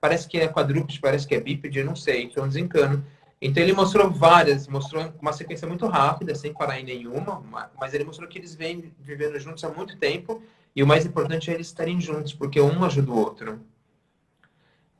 [0.00, 2.24] Parece que é quadrúpede, parece que é bípede, eu não sei.
[2.24, 3.04] Então desencano.
[3.44, 7.42] Então ele mostrou várias, mostrou uma sequência muito rápida, sem parar em nenhuma,
[7.76, 10.40] mas ele mostrou que eles vêm vivendo juntos há muito tempo
[10.76, 13.60] e o mais importante é eles estarem juntos, porque um ajuda o outro.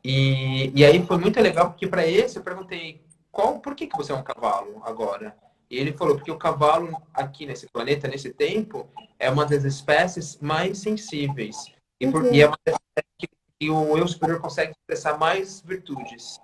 [0.02, 3.00] E, e aí foi muito legal, porque para esse eu perguntei,
[3.30, 5.36] qual, por que, que você é um cavalo agora?
[5.70, 8.88] E ele falou, porque o cavalo aqui nesse planeta, nesse tempo,
[9.20, 11.56] é uma das espécies mais sensíveis.
[12.00, 12.34] E, por, uhum.
[12.34, 16.40] e é uma das espécies que, o eu superior consegue expressar mais virtudes.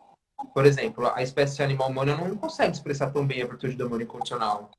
[0.54, 4.00] Por exemplo, a espécie animal humana não consegue expressar tão bem a virtude do amor
[4.00, 4.70] incondicional.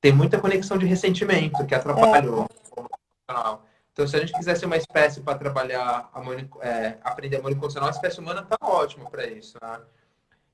[0.00, 2.30] Tem muita conexão de ressentimento que atrapalha é.
[2.30, 3.64] o amor incondicional.
[3.92, 7.88] Então, se a gente quiser ser uma espécie para trabalhar, amor, é, aprender amor incondicional,
[7.88, 9.56] a espécie humana está ótima para isso.
[9.62, 9.80] Né?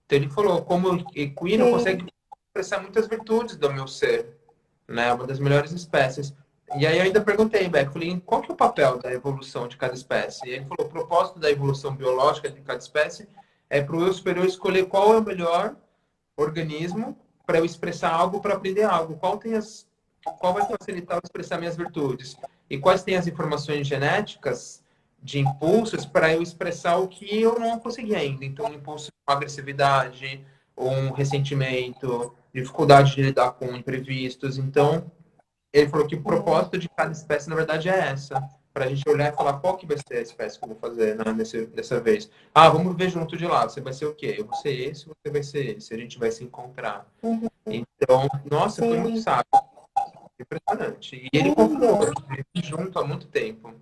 [0.04, 2.06] Então, ele falou, como equino, eu consigo
[2.48, 4.38] expressar muitas virtudes do meu ser.
[4.86, 5.10] Né?
[5.12, 6.34] Uma das melhores espécies.
[6.76, 9.76] E aí eu ainda perguntei, Beck, falei, qual que é o papel da evolução de
[9.76, 10.46] cada espécie?
[10.46, 13.26] E ele falou, o propósito da evolução biológica de cada espécie
[13.70, 15.76] é para o eu superior escolher qual é o melhor
[16.36, 19.16] organismo para eu expressar algo, para aprender algo.
[19.16, 19.88] Qual tem as
[20.22, 22.36] qual vai facilitar eu expressar minhas virtudes?
[22.68, 24.82] E quais têm as informações genéticas
[25.22, 28.44] de impulsos para eu expressar o que eu não consegui ainda?
[28.44, 30.44] Então, um impulso com agressividade,
[30.76, 34.58] ou um ressentimento, dificuldade de lidar com imprevistos.
[34.58, 35.10] Então,
[35.72, 38.42] ele falou que o propósito de cada espécie, na verdade, é essa.
[38.80, 40.78] Para a gente olhar e falar qual que vai ser a espécie que eu vou
[40.78, 42.30] fazer né, nesse, dessa vez.
[42.54, 43.68] Ah, vamos ver junto de lá.
[43.68, 44.36] Você vai ser o quê?
[44.38, 45.92] Eu vou ser esse, você vai ser esse.
[45.92, 47.06] A gente vai se encontrar.
[47.22, 47.46] Uhum.
[47.66, 49.44] Então, nossa, foi muito sábio.
[50.40, 51.28] Impressionante.
[51.30, 52.10] E ele comprou,
[52.54, 53.74] junto há muito tempo.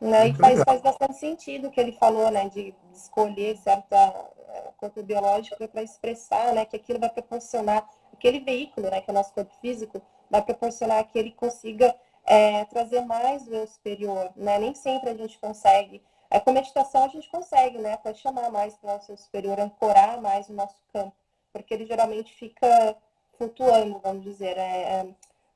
[0.00, 0.30] Né?
[0.30, 2.48] E faz, faz bastante sentido o que ele falou, né?
[2.48, 6.64] De, escolher certa é, corpo biológico para expressar, né?
[6.64, 9.00] Que aquilo vai proporcionar, aquele veículo, né?
[9.00, 13.54] Que é o nosso corpo físico, vai proporcionar que ele consiga é, trazer mais do
[13.54, 14.58] eu superior, né?
[14.58, 16.02] Nem sempre a gente consegue.
[16.30, 17.98] É, com meditação a gente consegue, né?
[18.14, 21.14] Chamar mais para o nosso eu superior, ancorar mais o nosso campo.
[21.52, 22.96] Porque ele geralmente fica
[23.36, 24.56] flutuando, vamos dizer.
[24.56, 25.06] É, é,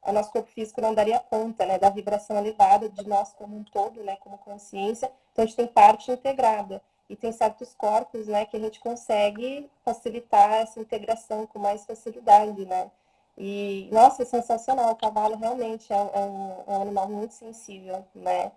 [0.02, 3.64] o nosso corpo físico não daria conta né, da vibração elevada de nós como um
[3.64, 5.10] todo, né, como consciência.
[5.32, 6.82] Então, a gente tem parte integrada.
[7.08, 12.64] E tem certos corpos né, que a gente consegue facilitar essa integração com mais facilidade.
[12.66, 12.90] Né?
[13.36, 14.90] E, nossa, é sensacional.
[14.92, 18.50] O cavalo realmente é, é um, é um animal muito sensível, né?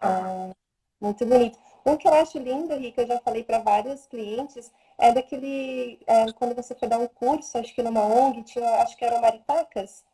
[0.00, 0.54] É,
[1.00, 1.58] muito bonito.
[1.84, 6.30] Um que eu acho lindo, Rica, eu já falei para vários clientes, é daquele, é,
[6.32, 10.04] quando você foi dar um curso, acho que numa ONG, tinha, acho que eram maritacas,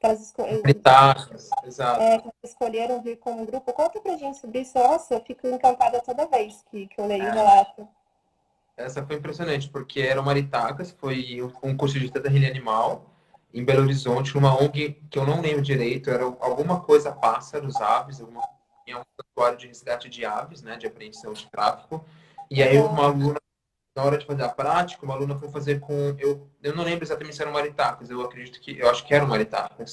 [0.00, 0.42] que elas esco...
[0.42, 2.02] maritacas, exato.
[2.02, 3.72] É, que escolheram vir como grupo.
[3.72, 7.28] Conta pra gente sobre isso, nossa, eu fico encantada toda vez que, que eu leio
[7.28, 7.88] o relato.
[8.76, 13.13] Essa foi impressionante, porque eram maritacas, foi um curso de cidadania animal,
[13.54, 18.20] em Belo Horizonte, numa ONG que eu não lembro direito, era alguma coisa pássaros, aves,
[18.20, 18.42] alguma
[18.86, 22.04] é um santuário de resgate de aves, né, de apreensão de tráfico.
[22.50, 23.40] E aí uma aluna,
[23.96, 27.04] na hora de fazer a prática, uma aluna foi fazer com, eu, eu não lembro
[27.04, 29.92] exatamente se eram maritacas, eu acredito que, eu acho que eram maritacas.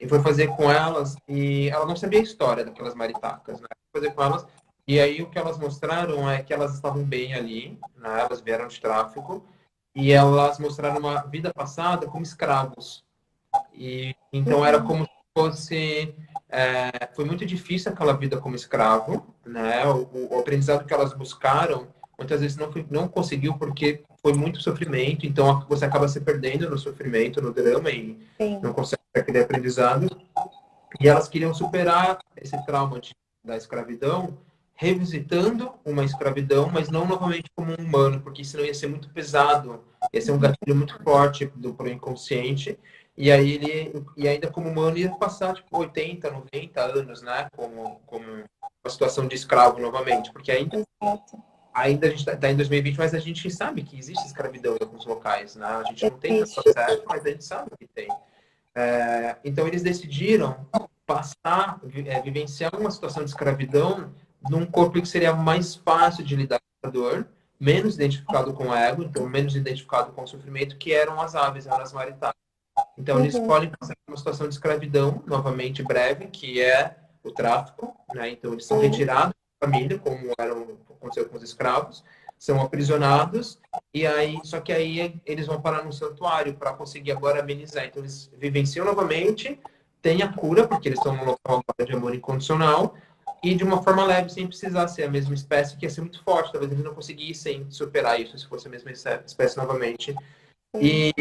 [0.00, 3.66] E foi fazer com elas, e ela não sabia a história daquelas maritacas, né?
[3.92, 4.46] Foi fazer com elas,
[4.86, 8.20] e aí o que elas mostraram é que elas estavam bem ali, né?
[8.20, 9.44] elas vieram de tráfico,
[9.98, 13.04] e elas mostraram uma vida passada como escravos.
[13.74, 16.14] E então era como se fosse
[16.48, 19.84] é, foi muito difícil aquela vida como escravo, né?
[19.86, 25.26] O, o, aprendizado que elas buscaram muitas vezes não não conseguiu porque foi muito sofrimento.
[25.26, 28.60] Então você acaba se perdendo no sofrimento, no drama e Sim.
[28.62, 30.08] não consegue aquele aprendizado.
[31.00, 34.38] E elas queriam superar esse trauma de, da escravidão,
[34.80, 39.84] revisitando uma escravidão, mas não novamente como um humano, porque senão ia ser muito pesado,
[40.12, 42.78] ia ser um gatilho muito forte do pro inconsciente.
[43.16, 47.48] E aí ele, e ainda como humano, ia passar tipo 80, 90 anos, né?
[47.56, 50.32] Como, como uma situação de escravo novamente.
[50.32, 50.86] Porque ainda,
[51.74, 54.84] ainda a gente está tá em 2020, mas a gente sabe que existe escravidão em
[54.84, 55.66] alguns locais, né?
[55.66, 58.06] A gente não tem essa certo, mas a gente sabe que tem.
[58.76, 60.64] É, então eles decidiram
[61.04, 64.14] passar, é, vivenciar uma situação de escravidão
[64.48, 68.74] num corpo que seria mais fácil de lidar com a dor, menos identificado com o
[68.74, 72.34] ego, então menos identificado com o sofrimento, que eram as aves, eram as maritais.
[72.96, 73.22] Então, uhum.
[73.22, 77.96] eles escolhem passar uma situação de escravidão, novamente breve, que é o tráfico.
[78.14, 78.30] Né?
[78.30, 78.84] Então, eles são uhum.
[78.84, 82.04] retirados da família, como eram, aconteceu com os escravos,
[82.38, 83.58] são aprisionados,
[83.92, 87.84] e aí, só que aí eles vão parar no santuário para conseguir agora amenizar.
[87.84, 89.60] Então, eles vivenciam novamente,
[90.00, 92.94] têm a cura, porque eles estão num local de amor incondicional,
[93.42, 96.22] e de uma forma leve, sem precisar ser a mesma espécie, que ia ser muito
[96.22, 96.52] forte.
[96.52, 100.14] Talvez eles não conseguissem superar isso se fosse a mesma espécie novamente.
[100.80, 101.12] E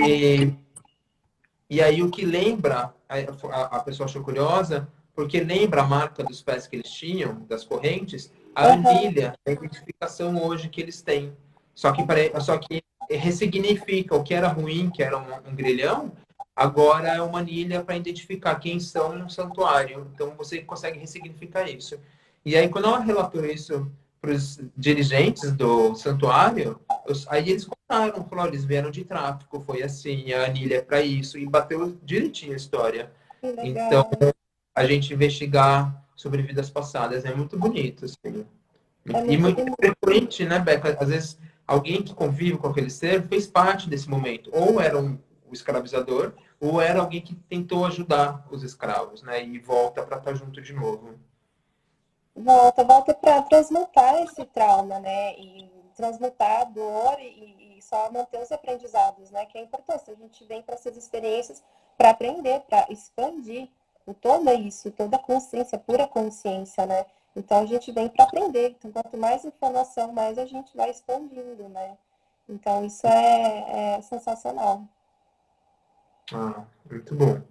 [1.70, 6.42] e aí o que lembra, a, a pessoa achou curiosa, porque lembra a marca dos
[6.42, 8.88] pés que eles tinham, das correntes, a uhum.
[8.88, 11.36] anilha, a identificação hoje que eles têm.
[11.76, 12.04] Só que,
[12.40, 16.12] só que ressignifica o que era ruim, que era um, um grilhão,
[16.58, 20.08] agora é uma anilha para identificar quem são no santuário.
[20.13, 22.00] Então você consegue ressignificar isso.
[22.43, 23.89] E aí quando ela relatou isso
[24.20, 26.80] para os dirigentes do santuário,
[27.28, 31.38] aí eles contaram, falaram, eles vieram de tráfico, foi assim, a anilha é para isso,
[31.38, 33.12] e bateu direitinho a história.
[33.63, 34.10] Então,
[34.76, 38.43] a gente investigar sobre vidas passadas é muito bonito, assim.
[39.13, 40.98] É e muito, frequente, né, Beca?
[41.00, 44.50] Às vezes, alguém que convive com aquele ser fez parte desse momento.
[44.52, 45.17] Ou era um,
[45.50, 49.43] o escravizador, ou era alguém que tentou ajudar os escravos, né?
[49.43, 51.15] E volta para estar tá junto de novo.
[52.36, 55.38] Volta, volta para transmutar esse trauma, né?
[55.38, 59.46] E transmutar a dor e, e, só manter os aprendizados, né?
[59.46, 60.12] Que é importante.
[60.12, 61.63] A gente vem para essas experiências
[61.98, 63.70] para aprender, para expandir
[64.06, 67.06] o todo isso, toda consciência, pura consciência, né?
[67.36, 68.76] Então a gente vem para aprender.
[68.80, 71.98] Então, quanto mais informação, mais a gente vai expandindo, né?
[72.50, 74.84] Então isso é, é sensacional.
[76.34, 77.42] Ah, muito bom.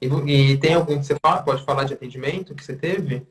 [0.00, 3.26] E, e, tem algum que você fala, pode falar de atendimento que você teve?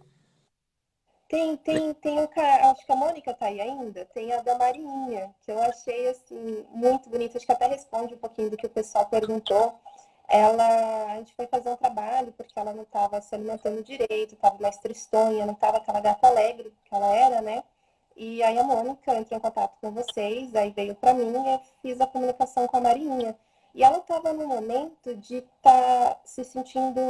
[1.27, 4.57] Tem, tem, tem o cara, acho que a Mônica tá aí ainda, tem a da
[4.57, 8.67] Marinha, que eu achei assim, muito bonita, acho que até responde um pouquinho do que
[8.67, 9.79] o pessoal perguntou.
[10.27, 14.57] Ela, a gente foi fazer um trabalho porque ela não estava se alimentando direito, estava
[14.59, 17.63] mais tristonha, não estava aquela gata alegre que ela era, né?
[18.15, 21.61] E aí a Mônica entrou em contato com vocês, aí veio para mim e eu
[21.81, 23.35] fiz a comunicação com a Marinha.
[23.75, 27.01] E ela estava no momento de estar tá se sentindo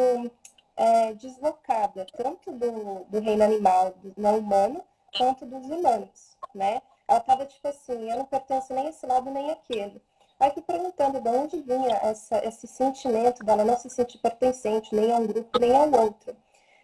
[0.76, 4.84] é, deslocada, tanto do, do reino animal, do não humano,
[5.16, 6.82] quanto dos humanos, né?
[7.08, 10.02] Ela estava tipo assim, eu não pertenço nem a esse lado nem aquele.
[10.40, 15.12] Aí fui perguntando de onde vinha essa, esse sentimento dela não se sentir pertencente nem
[15.12, 16.36] a um grupo nem ao outro.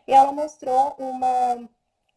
[0.08, 1.68] E ela mostrou uma,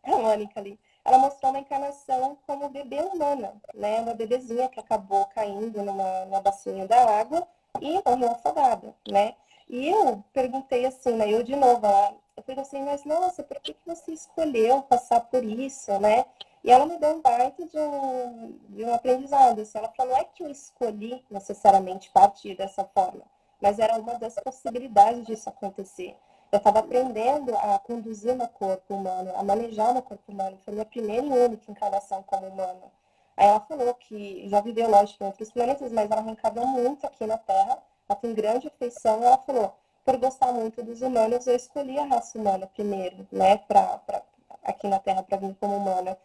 [0.03, 4.00] a Mônica ali, ela mostrou uma encarnação como bebê humana, né?
[4.00, 7.46] Uma bebezinha que acabou caindo numa, numa bacia da água
[7.80, 9.34] e morreu afogada, né?
[9.68, 11.30] E eu perguntei assim, né?
[11.30, 15.20] Eu de novo, ela, eu perguntei assim, mas nossa, por que, que você escolheu passar
[15.20, 16.24] por isso, né?
[16.62, 19.61] E ela me deu um baita de um, de um aprendizado.
[19.61, 23.22] Assim, ela falou, não é que eu escolhi necessariamente partir dessa forma,
[23.61, 26.16] mas era uma das possibilidades disso acontecer.
[26.55, 30.57] Eu estava aprendendo a conduzir no corpo humano, a manejar no corpo humano.
[30.64, 32.92] Foi minha primeira e única encarnação como humana.
[33.36, 37.26] Aí ela falou que já viveu, lógico, em outros planetas, mas ela reencarnou muito aqui
[37.26, 37.82] na Terra.
[38.09, 39.24] Ela tem grande afeição.
[39.24, 39.74] Ela falou,
[40.05, 44.22] por gostar muito dos humanos, eu escolhi a raça humana primeiro, né, pra, pra
[44.62, 46.16] aqui na Terra para vir como humana.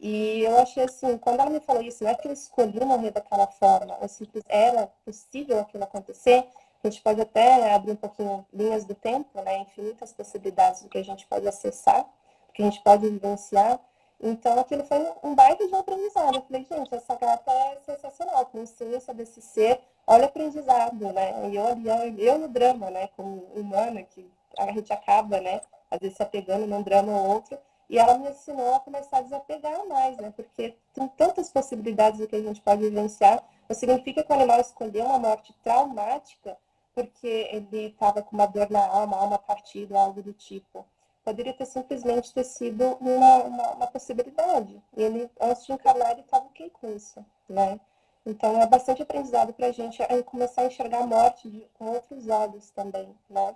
[0.00, 3.12] E eu achei assim, quando ela me falou isso, não é que eu escolhi morrer
[3.12, 6.44] daquela forma, eu simples, era possível aquilo acontecer.
[6.86, 10.98] A gente pode até abrir um pouquinho linhas do tempo, né, infinitas possibilidades do que
[10.98, 12.04] a gente pode acessar,
[12.46, 13.80] do que a gente pode vivenciar.
[14.20, 16.36] Então, aquilo foi um baita de aprendizado.
[16.36, 21.50] Eu falei, gente, essa gata é sensacional, consciência desse ser, olha o aprendizado, né?
[21.50, 25.60] E eu, eu, eu no drama, né, como humana, que a gente acaba, né,
[25.90, 27.58] às vezes se apegando num drama ou outro,
[27.90, 30.32] e ela me ensinou a começar a desapegar mais, né?
[30.36, 33.42] Porque tem tantas possibilidades do que a gente pode vivenciar.
[33.68, 36.56] Não significa que o animal escolheu uma morte traumática
[36.96, 40.86] porque ele estava com uma dor na alma, alma partida, algo do tipo.
[41.22, 44.82] Poderia ter simplesmente ter sido uma, uma, uma possibilidade.
[44.96, 47.78] Ele, antes de encarnar, ele estava ok com isso, né?
[48.24, 52.28] Então, é bastante aprendizado para a gente começar a enxergar a morte de, com outros
[52.28, 53.54] olhos também, né?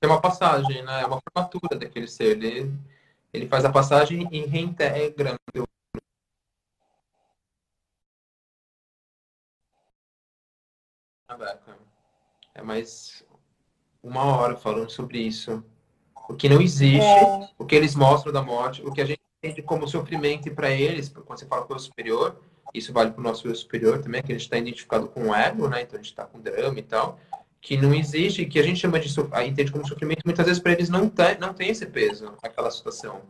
[0.00, 1.02] É uma passagem, né?
[1.02, 2.42] É uma formatura daquele ser.
[2.42, 2.72] Ele
[3.34, 5.36] ele faz a passagem e reintegra.
[12.54, 13.24] É mais
[14.02, 15.64] uma hora falando sobre isso.
[16.28, 17.48] O que não existe, é.
[17.58, 21.08] o que eles mostram da morte, o que a gente entende como sofrimento para eles,
[21.08, 22.40] quando você fala com o superior,
[22.72, 25.34] isso vale para o nosso eu superior também, que a gente está identificado com o
[25.34, 25.82] ego, né?
[25.82, 27.18] Então a gente está com drama e tal,
[27.60, 29.08] que não existe, que a gente chama de
[29.46, 33.22] entende como sofrimento, muitas vezes para eles não tem, não tem esse peso, aquela situação.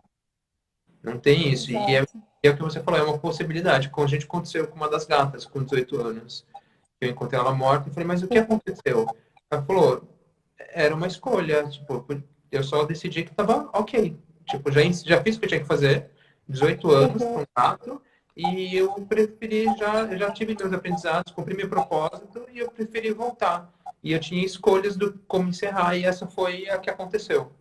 [1.03, 1.71] Não tem isso.
[1.71, 2.05] E é,
[2.43, 3.91] é, o que você falou, é uma possibilidade.
[3.91, 6.47] Como a gente aconteceu com uma das gatas, com 18 anos.
[7.01, 9.07] Eu encontrei ela morta e falei, mas o que aconteceu?
[9.51, 10.09] Ela falou,
[10.59, 11.69] era uma escolha.
[11.69, 12.05] Tipo,
[12.51, 14.17] eu só decidi que estava ok.
[14.47, 16.11] Tipo, já, já fiz o que eu tinha que fazer.
[16.49, 17.41] 18 anos, uhum.
[17.41, 18.01] um gato.
[18.37, 23.73] E eu preferi, já, já tive meus aprendizados, cumpri meu propósito e eu preferi voltar.
[24.03, 27.53] E eu tinha escolhas do como encerrar e essa foi a que aconteceu.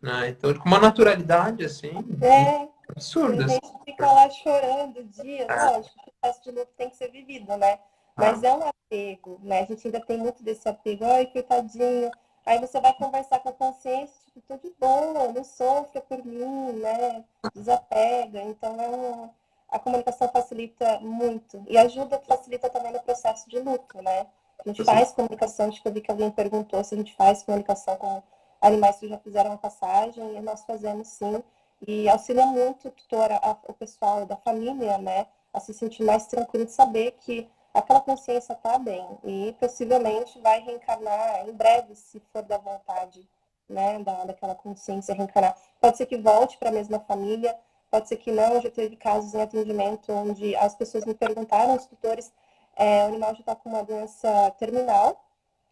[0.00, 0.28] Né?
[0.30, 3.50] Então, com uma naturalidade, assim, é absurdas.
[3.50, 5.70] A gente fica lá chorando dias, é.
[5.70, 7.78] lógico, o processo de luto tem que ser vivido, né?
[8.20, 8.48] Mas ah.
[8.48, 9.60] é um apego, né?
[9.60, 12.10] A gente ainda tem muito desse apego, ai, coitadinho.
[12.44, 16.72] Aí você vai conversar com a consciência, tipo, tô de boa, não sofra por mim,
[16.72, 17.24] né?
[17.54, 18.42] Desapega.
[18.42, 19.30] Então é um...
[19.68, 21.62] a comunicação facilita muito.
[21.68, 24.26] E ajuda, facilita também no processo de luto, né?
[24.64, 27.42] A gente faz comunicação, acho que eu vi que alguém perguntou se a gente faz
[27.42, 28.22] comunicação com
[28.60, 31.42] animais que já fizeram a passagem, e nós fazemos sim
[31.86, 36.26] e auxilia muito o tutor, a, o pessoal da família, né, a se sentir mais
[36.26, 42.20] tranquilo de saber que aquela consciência está bem e possivelmente vai reencarnar em breve, se
[42.32, 43.28] for da vontade,
[43.68, 45.56] né, da, daquela consciência reencarnar.
[45.80, 47.56] Pode ser que volte para a mesma família,
[47.90, 48.60] pode ser que não.
[48.60, 52.32] Já teve casos em atendimento onde as pessoas me perguntaram, os tutores,
[52.76, 55.24] é, o animal já está com uma doença terminal,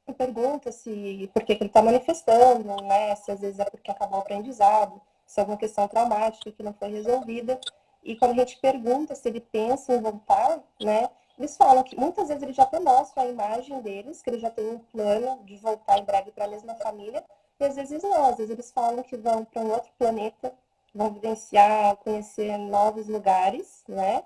[0.07, 3.91] e pergunta se por que, que ele está manifestando, né, se às vezes é porque
[3.91, 7.61] acabou o aprendizado se é alguma questão traumática que não foi resolvida.
[8.03, 12.29] E quando a gente pergunta se ele pensa em voltar, né, eles falam que muitas
[12.29, 15.99] vezes eles já até a imagem deles, que eles já têm um plano de voltar
[15.99, 17.25] em breve para a mesma família,
[17.61, 20.53] e às vezes não, às vezes eles falam que vão para um outro planeta,
[20.95, 24.23] vão vivenciar, conhecer novos lugares, né?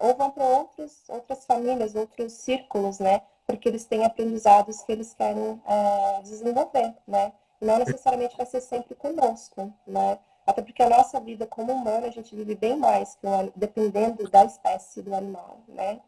[0.00, 3.22] Ou vão para outros, outras famílias, outros círculos, né?
[3.46, 7.32] Porque eles têm aprendizados que eles querem é, desenvolver, né?
[7.60, 10.18] Não necessariamente vai ser sempre conosco, né?
[10.46, 13.18] Até porque a nossa vida como humano, a gente vive bem mais,
[13.56, 16.00] dependendo da espécie do animal, né?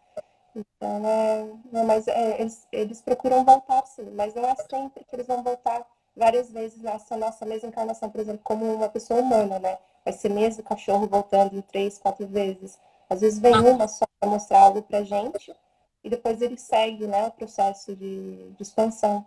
[0.58, 5.14] Então, é, não, mas é, eles, eles procuram voltar sim, mas não é sempre que
[5.14, 5.86] eles vão voltar
[6.16, 9.78] várias vezes nessa nossa mesma encarnação, por exemplo, como uma pessoa humana, né?
[10.04, 12.76] Vai ser mesmo cachorro voltando três, quatro vezes.
[13.08, 15.54] Às vezes vem uma só para mostrar algo pra gente
[16.02, 19.24] e depois ele segue, né, o processo de, de expansão.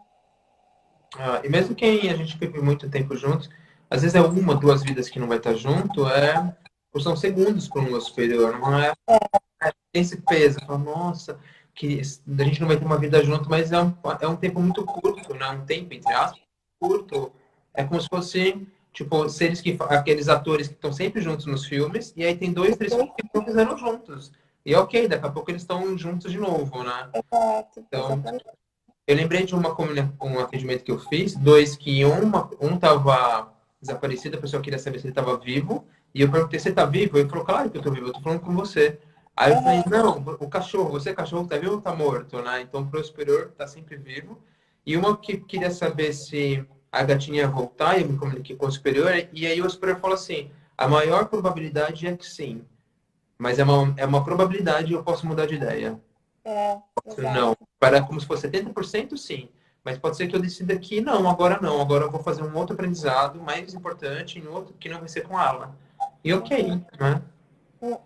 [1.18, 3.50] Ah, e mesmo quem a gente vive muito tempo juntos,
[3.90, 6.56] às vezes é uma, duas vidas que não vai estar junto, é,
[7.00, 9.18] são segundos para um superior, não é, é
[9.94, 11.40] esse peso, fala, nossa,
[11.74, 14.60] que a gente não vai ter uma vida junto, mas é um, é um tempo
[14.62, 15.50] muito curto, né?
[15.50, 16.42] Um tempo, entre aspas,
[16.80, 17.32] curto.
[17.74, 22.14] É como se fosse, tipo, seres que, aqueles atores que estão sempre juntos nos filmes,
[22.16, 24.32] e aí tem dois, três filmes que não fizeram juntos.
[24.66, 27.10] E ok, daqui a pouco eles estão juntos de novo, né?
[27.78, 28.24] Então,
[29.08, 29.76] eu lembrei de uma,
[30.22, 33.52] um atendimento que eu fiz, dois que uma, um tava
[33.82, 35.86] desaparecido, a pessoa queria saber se ele estava vivo.
[36.14, 37.18] E eu perguntei, você está vivo?
[37.18, 39.00] Ele falou, claro que eu estou vivo, eu estou falando com você.
[39.36, 42.62] Aí eu falei, não, o cachorro, você cachorro está vivo ou está morto, né?
[42.62, 44.38] Então o superior está sempre vivo.
[44.86, 49.12] E uma que queria saber se a gatinha voltar, eu me comuniquei com o superior,
[49.32, 52.66] e aí o superior falou assim, a maior probabilidade é que sim,
[53.38, 56.00] mas é uma, é uma probabilidade eu posso mudar de ideia.
[56.44, 56.78] É,
[57.34, 59.48] não, para como se fosse 70% sim,
[59.84, 62.56] mas pode ser que eu decida que não, agora não, agora eu vou fazer um
[62.58, 65.76] outro aprendizado mais importante, em outro que não vai ser com ela.
[66.24, 67.22] E ok, né?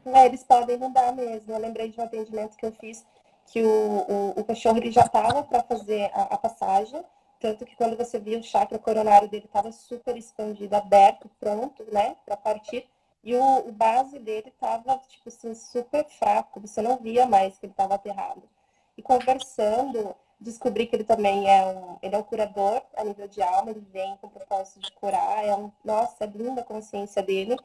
[0.05, 1.53] É, eles podem mudar mesmo.
[1.53, 3.05] Eu lembrei de um atendimento que eu fiz
[3.47, 7.03] que o, o, o cachorro ele já estava para fazer a, a, passagem,
[7.39, 12.15] tanto que quando você viu o chakra coronário dele estava super expandido, aberto, pronto, né,
[12.25, 12.87] para partir,
[13.23, 17.65] e o, o, base dele estava tipo assim super fraco, você não via mais que
[17.65, 18.43] ele estava aterrado.
[18.97, 23.41] E conversando, descobri que ele também é um, ele é um curador a nível de
[23.41, 27.21] alma, ele vem com o propósito de curar, é um, nossa, é linda a consciência
[27.21, 27.57] dele.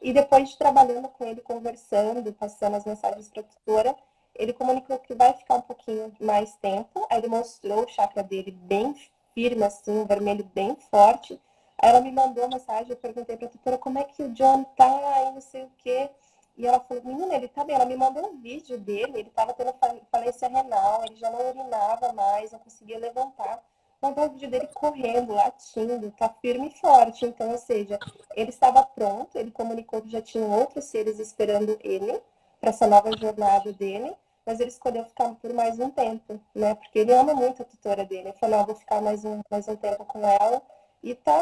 [0.00, 3.96] E depois de trabalhando com ele, conversando, passando as mensagens para a tutora,
[4.34, 7.06] ele comunicou que vai ficar um pouquinho mais tempo.
[7.10, 8.94] Aí ele mostrou o chakra dele bem
[9.34, 11.40] firme, assim, um vermelho bem forte.
[11.80, 14.30] Aí ela me mandou uma mensagem, eu perguntei para a tutora como é que o
[14.30, 16.10] John tá e não sei o quê.
[16.56, 17.74] E ela falou, menina, ele tá bem.
[17.74, 19.74] Ela me mandou um vídeo dele, ele tava tendo
[20.10, 23.62] falência renal, ele já não urinava mais, não conseguia levantar
[24.00, 27.26] mandou o vídeo dele correndo, latindo, tá firme e forte.
[27.26, 27.98] Então, ou seja,
[28.34, 32.20] ele estava pronto, ele comunicou que já tinham outros seres esperando ele
[32.60, 36.74] para essa nova jornada dele, mas ele escolheu ficar por mais um tempo, né?
[36.74, 38.28] Porque ele ama muito a tutora dele.
[38.28, 40.62] Ele falou, não, vou ficar mais um, mais um tempo com ela.
[41.02, 41.32] E tá,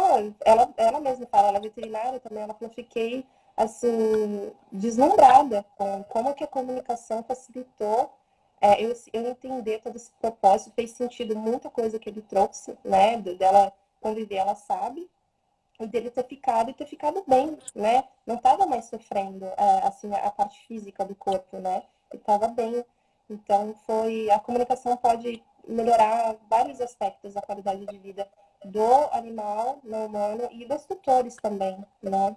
[0.44, 3.24] ela, ela mesma fala, ela é veterinária também, ela falou, fiquei
[3.56, 8.12] assim, deslumbrada com como que a comunicação facilitou
[8.60, 13.16] é, eu, eu entender todo esse propósito, fez sentido muita coisa que ele trouxe, né?
[13.18, 15.08] Dela conviver, ela sabe,
[15.78, 18.04] e dele ter ficado e ter ficado bem, né?
[18.26, 21.82] Não estava mais sofrendo, é, assim, a parte física do corpo, né?
[22.10, 22.84] Ele estava bem.
[23.28, 24.30] Então, foi...
[24.30, 28.26] A comunicação pode melhorar vários aspectos da qualidade de vida
[28.64, 32.36] do animal, no humano, e dos tutores também, né?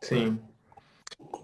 [0.00, 0.40] Sim.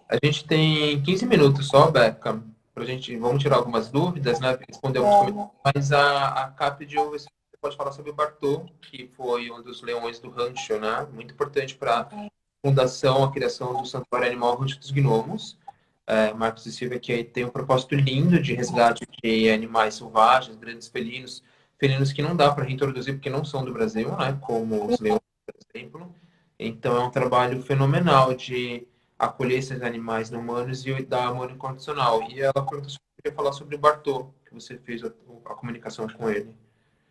[0.08, 2.42] A gente tem 15 minutos só, Beca
[2.76, 4.56] pra gente, vamos tirar algumas dúvidas, né?
[4.68, 5.32] Responder alguns é.
[5.32, 5.52] comentários.
[5.64, 7.26] Mas a, a Capd, você
[7.58, 11.08] pode falar sobre o Bartô, que foi um dos leões do rancho, né?
[11.10, 12.28] Muito importante para a
[12.62, 15.58] fundação, a criação do Santuário Animal Rancho dos Gnomos.
[16.06, 20.86] É, Marcos e Silvia, que tem um propósito lindo de resgate de animais selvagens, grandes
[20.86, 21.42] felinos,
[21.80, 24.38] felinos que não dá para reintroduzir porque não são do Brasil, né?
[24.42, 26.14] Como os leões, por exemplo.
[26.58, 28.86] Então é um trabalho fenomenal de
[29.18, 32.22] acolher esses animais não humanos e dar amor incondicional.
[32.30, 35.08] E ela queria falar sobre o Bartô, que você fez a,
[35.44, 36.54] a comunicação com ele.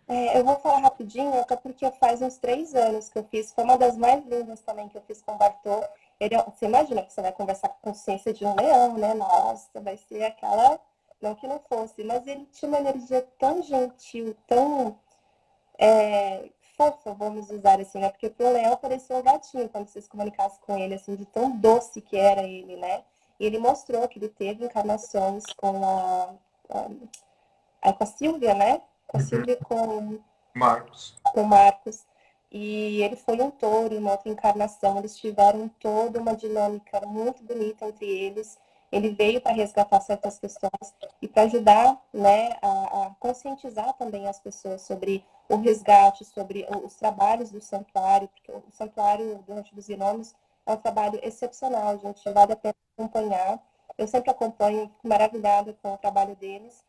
[0.08, 3.51] É, eu vou falar rapidinho, até porque faz uns três anos que eu fiz.
[3.51, 5.84] Foi uma das mais lindas também que eu fiz com o Bartô.
[6.20, 9.14] Ele, é, você imagina que você vai conversar com a consciência de um leão, né?
[9.16, 10.80] Nossa, vai ser aquela.
[11.20, 14.99] Não que não fosse, mas ele tinha uma energia tão gentil, tão
[15.78, 18.09] é, fofa, vamos usar assim, né?
[18.09, 22.01] Porque pro leão parecia um gatinho quando vocês comunicassem com ele, assim, de tão doce
[22.01, 23.03] que era ele, né?
[23.39, 26.34] E ele mostrou que ele teve encarnações com a,
[27.82, 28.82] a, com a Silvia, né?
[29.07, 29.28] Com a uhum.
[29.28, 30.19] Silvia com
[30.53, 31.17] Marcos.
[31.34, 32.05] Com Marcos.
[32.51, 34.97] E ele foi um touro em uma outra encarnação.
[34.97, 38.57] Eles tiveram toda uma dinâmica muito bonita entre eles.
[38.96, 42.68] Ele veio para resgatar certas questões e para ajudar né, a,
[43.08, 48.64] a, conscientizar também as pessoas sobre o resgate, sobre os trabalhos do santuário, porque o
[48.72, 53.62] santuário do Rancho dos é um trabalho excepcional, gente, vale a pena acompanhar.
[53.98, 56.82] Eu sempre acompanho, fico maravilhada com o trabalho deles.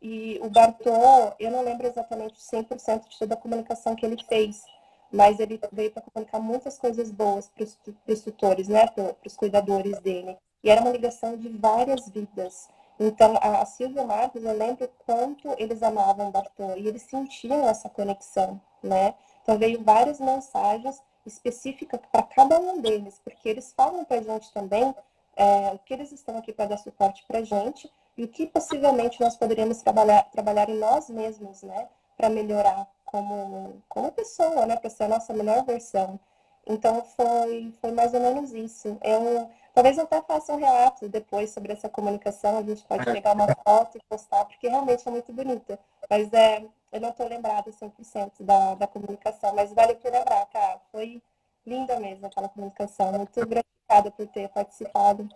[0.00, 0.92] E o Bartô,
[1.40, 4.64] eu não lembro exatamente 100% de toda a comunicação que ele fez,
[5.10, 9.98] mas ele veio para comunicar muitas coisas boas para os tutores, né, para os cuidadores
[9.98, 10.38] dele.
[10.62, 12.68] E era uma ligação de várias vidas.
[13.00, 18.60] Então, a Silvia Marcos, eu lembro quanto eles amavam Bartô e eles sentiam essa conexão,
[18.82, 19.14] né?
[19.42, 24.52] Então, veio várias mensagens específicas para cada um deles, porque eles falam para a gente
[24.52, 24.92] também
[25.36, 28.46] é, o que eles estão aqui para dar suporte para a gente e o que
[28.46, 31.88] possivelmente nós poderíamos trabalhar, trabalhar em nós mesmos, né?
[32.16, 34.76] Para melhorar como, como pessoa, né?
[34.76, 36.18] Para ser a nossa melhor versão.
[36.66, 38.98] Então, foi, foi mais ou menos isso.
[39.02, 39.48] Eu,
[39.78, 43.12] Talvez eu até faça um relato depois sobre essa comunicação, a gente pode é.
[43.12, 45.78] pegar uma foto e postar, porque realmente é muito bonita.
[46.10, 50.80] Mas é, eu não estou lembrada 100% da, da comunicação, mas vale por lembrar, tá?
[50.90, 51.22] Foi
[51.64, 53.12] linda mesmo aquela comunicação.
[53.12, 55.28] Muito gratificada por ter participado.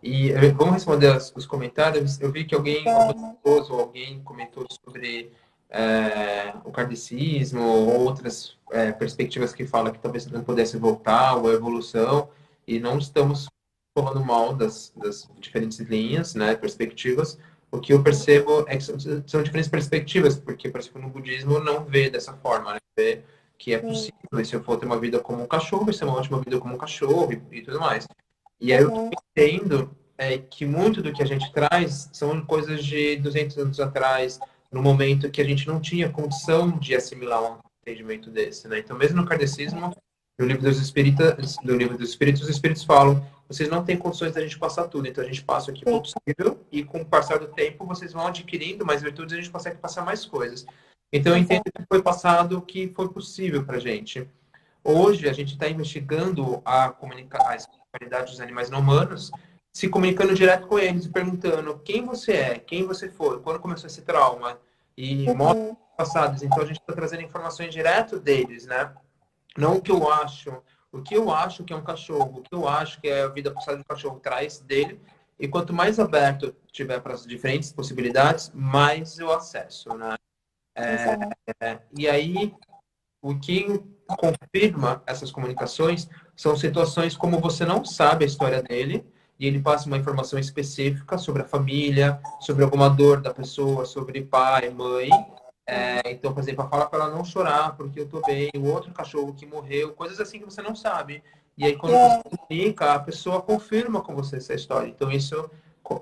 [0.00, 2.20] E eh, vamos responder os comentários.
[2.20, 2.84] Eu vi que alguém,
[3.42, 5.32] ou alguém comentou sobre
[5.68, 11.50] é, o kardecismo ou outras é, perspectivas que fala que talvez não pudesse voltar, ou
[11.50, 12.28] a evolução
[12.66, 13.46] e não estamos
[13.94, 17.38] falando mal das, das diferentes linhas, né, perspectivas,
[17.70, 21.58] O que eu percebo é que são, são diferentes perspectivas, porque, por exemplo, no budismo
[21.58, 22.78] não vê dessa forma, né?
[22.94, 23.22] Vê
[23.56, 26.04] que é possível, e se eu for ter uma vida como um cachorro, vai ser
[26.04, 28.06] uma ótima vida como um cachorro e, e tudo mais.
[28.60, 32.84] E aí eu tô entendo é, que muito do que a gente traz são coisas
[32.84, 34.38] de 200 anos atrás,
[34.70, 38.80] no momento que a gente não tinha condição de assimilar um entendimento desse, né?
[38.80, 39.94] Então, mesmo no kardecismo,
[40.38, 44.32] no livro dos espíritas, no livro dos espíritos, os espíritos falam, vocês não têm condições
[44.32, 47.04] da gente passar tudo, então a gente passa o que for possível e com o
[47.04, 50.64] passar do tempo vocês vão adquirindo mais virtudes e a gente consegue passar mais coisas.
[51.12, 54.26] Então, eu entendo que foi passado o que foi possível para a gente.
[54.82, 59.30] Hoje, a gente está investigando a, comunica a espiritualidade dos animais não humanos,
[59.70, 63.86] se comunicando direto com eles e perguntando quem você é, quem você foi, quando começou
[63.86, 64.58] esse trauma
[64.96, 65.76] e uhum.
[65.96, 66.42] passados.
[66.42, 68.90] Então, a gente está trazendo informações direto deles, né?
[69.56, 72.54] Não o que eu acho, o que eu acho que é um cachorro, o que
[72.54, 75.00] eu acho que é a vida passada do cachorro traz dele.
[75.38, 80.14] E quanto mais aberto tiver para as diferentes possibilidades, mais eu acesso, né?
[80.74, 81.18] É,
[81.60, 82.54] é, e aí,
[83.20, 89.06] o que confirma essas comunicações são situações como você não sabe a história dele
[89.38, 94.22] e ele passa uma informação específica sobre a família, sobre alguma dor da pessoa, sobre
[94.22, 95.10] pai, mãe.
[95.66, 98.92] É, então, por exemplo, fala para ela não chorar porque eu tô bem, o outro
[98.92, 101.22] cachorro que morreu, coisas assim que você não sabe.
[101.56, 104.88] E aí, quando você comunica, a pessoa confirma com você essa história.
[104.88, 105.50] Então, isso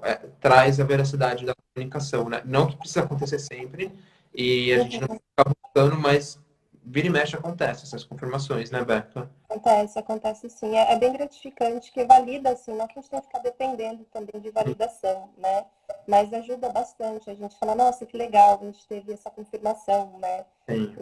[0.02, 2.42] é, traz a veracidade da comunicação, né?
[2.44, 3.92] Não que precisa acontecer sempre,
[4.34, 6.38] e a gente não fica buscando, mas
[6.85, 9.31] vira e mexe acontece essas confirmações, né, Beca?
[9.49, 10.76] Acontece, acontece sim.
[10.76, 14.05] É, é, bem gratificante que valida, assim, não que a gente tenha que ficar dependendo
[14.12, 15.64] também de validação, né?
[16.07, 17.31] Mas ajuda bastante.
[17.31, 20.45] A gente fala, nossa, que legal, a gente teve essa confirmação, né?
[20.68, 20.95] Sim.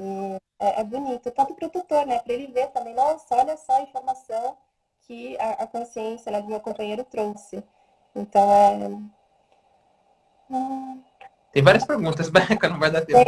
[0.61, 2.19] É, é, bonito, tanto para o tutor, né?
[2.19, 4.57] Para ele ver também, nossa, olha só a informação
[5.03, 7.63] que a, a consciência né, do meu companheiro trouxe.
[8.15, 8.89] Então, é...
[10.51, 11.03] Hum,
[11.53, 13.19] tem várias perguntas, Beca, não vai dar tempo.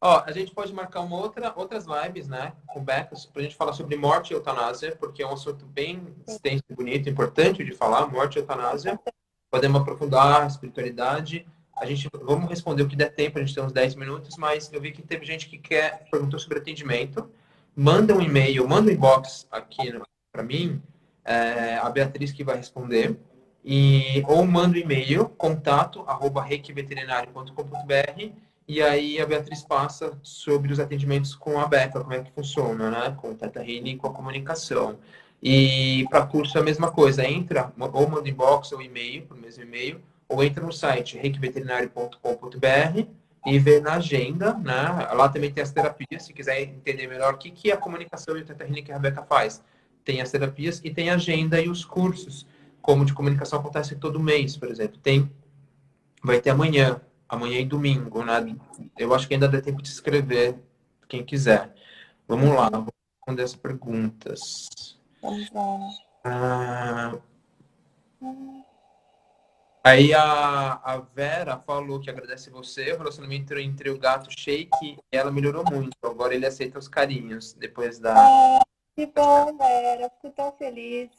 [0.00, 3.56] Ó, a gente pode marcar uma outra, outras lives, né, com Beca, para a gente
[3.56, 8.06] falar sobre morte e eutanásia, porque é um assunto bem extenso, bonito, importante de falar,
[8.06, 8.98] morte e eutanásia.
[9.50, 11.44] Podemos aprofundar a espiritualidade.
[11.76, 14.72] A gente, vamos responder o que der tempo, a gente tem uns 10 minutos, mas
[14.72, 17.28] eu vi que teve gente que quer, perguntou sobre atendimento.
[17.74, 19.92] Manda um e-mail, manda um inbox aqui
[20.30, 20.80] para mim,
[21.24, 23.18] é, a Beatriz que vai responder
[23.64, 30.78] e ou manda um e-mail contato arroba reikiveterinário.com.br e aí a Beatriz passa sobre os
[30.78, 33.16] atendimentos com a Beca, como é que funciona, né?
[33.18, 34.98] Com o Teta Healing com a comunicação.
[35.42, 39.62] E para curso é a mesma coisa, entra ou manda inbox ou e-mail, o mesmo
[39.62, 43.06] e-mail, ou entra no site reikiveterinário.com.br
[43.46, 45.08] e vê na agenda, né?
[45.14, 48.36] Lá também tem as terapias, se quiser entender melhor o que, que é a comunicação
[48.36, 49.64] e o Teta Healing que a Rebeca faz.
[50.04, 52.46] Tem as terapias e tem a agenda e os cursos
[52.82, 54.98] como de comunicação acontece todo mês, por exemplo.
[54.98, 55.30] Tem,
[56.22, 58.56] vai ter amanhã, amanhã e domingo, né?
[58.96, 60.58] Eu acho que ainda dá tempo de escrever,
[61.08, 61.74] quem quiser.
[62.26, 64.68] Vamos lá, vou responder as perguntas.
[66.24, 67.18] Ah,
[69.84, 75.30] aí a, a Vera falou que agradece você, o relacionamento entre o gato Shake ela
[75.30, 75.96] melhorou muito.
[76.02, 78.14] Agora ele aceita os carinhos depois da.
[78.16, 78.62] Ah,
[78.94, 81.10] que bom, Vera, fico tão feliz.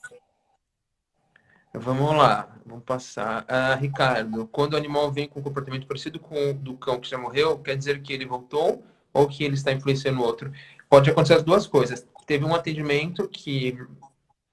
[1.73, 3.45] Vamos lá, vamos passar.
[3.47, 7.07] Ah, Ricardo, quando o animal vem com um comportamento parecido com o do cão que
[7.09, 10.51] já morreu, quer dizer que ele voltou ou que ele está influenciando o outro?
[10.89, 12.07] Pode acontecer as duas coisas.
[12.25, 13.77] Teve um atendimento que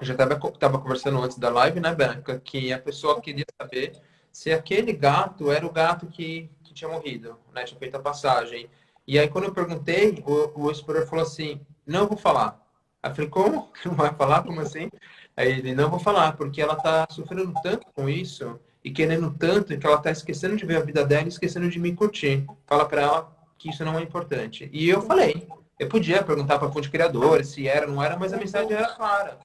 [0.02, 2.38] já estava conversando antes da live, né, Branca?
[2.38, 3.92] Que a pessoa queria saber
[4.30, 7.64] se aquele gato era o gato que, que tinha morrido, né?
[7.64, 8.68] Tinha feito a passagem.
[9.06, 12.60] E aí, quando eu perguntei, o, o explorador falou assim: não vou falar.
[13.02, 13.72] Aí eu falei: como?
[13.86, 14.42] Não vai falar?
[14.42, 14.90] Como assim?
[15.36, 19.76] Aí ele, não vou falar, porque ela tá sofrendo tanto com isso e querendo tanto
[19.76, 22.46] que ela tá esquecendo de ver a vida dela e esquecendo de me curtir.
[22.66, 24.70] Fala para ela que isso não é importante.
[24.72, 25.46] E eu falei,
[25.78, 28.94] eu podia perguntar para a fonte criadora se era, não era, mas a mensagem era
[28.94, 29.38] clara.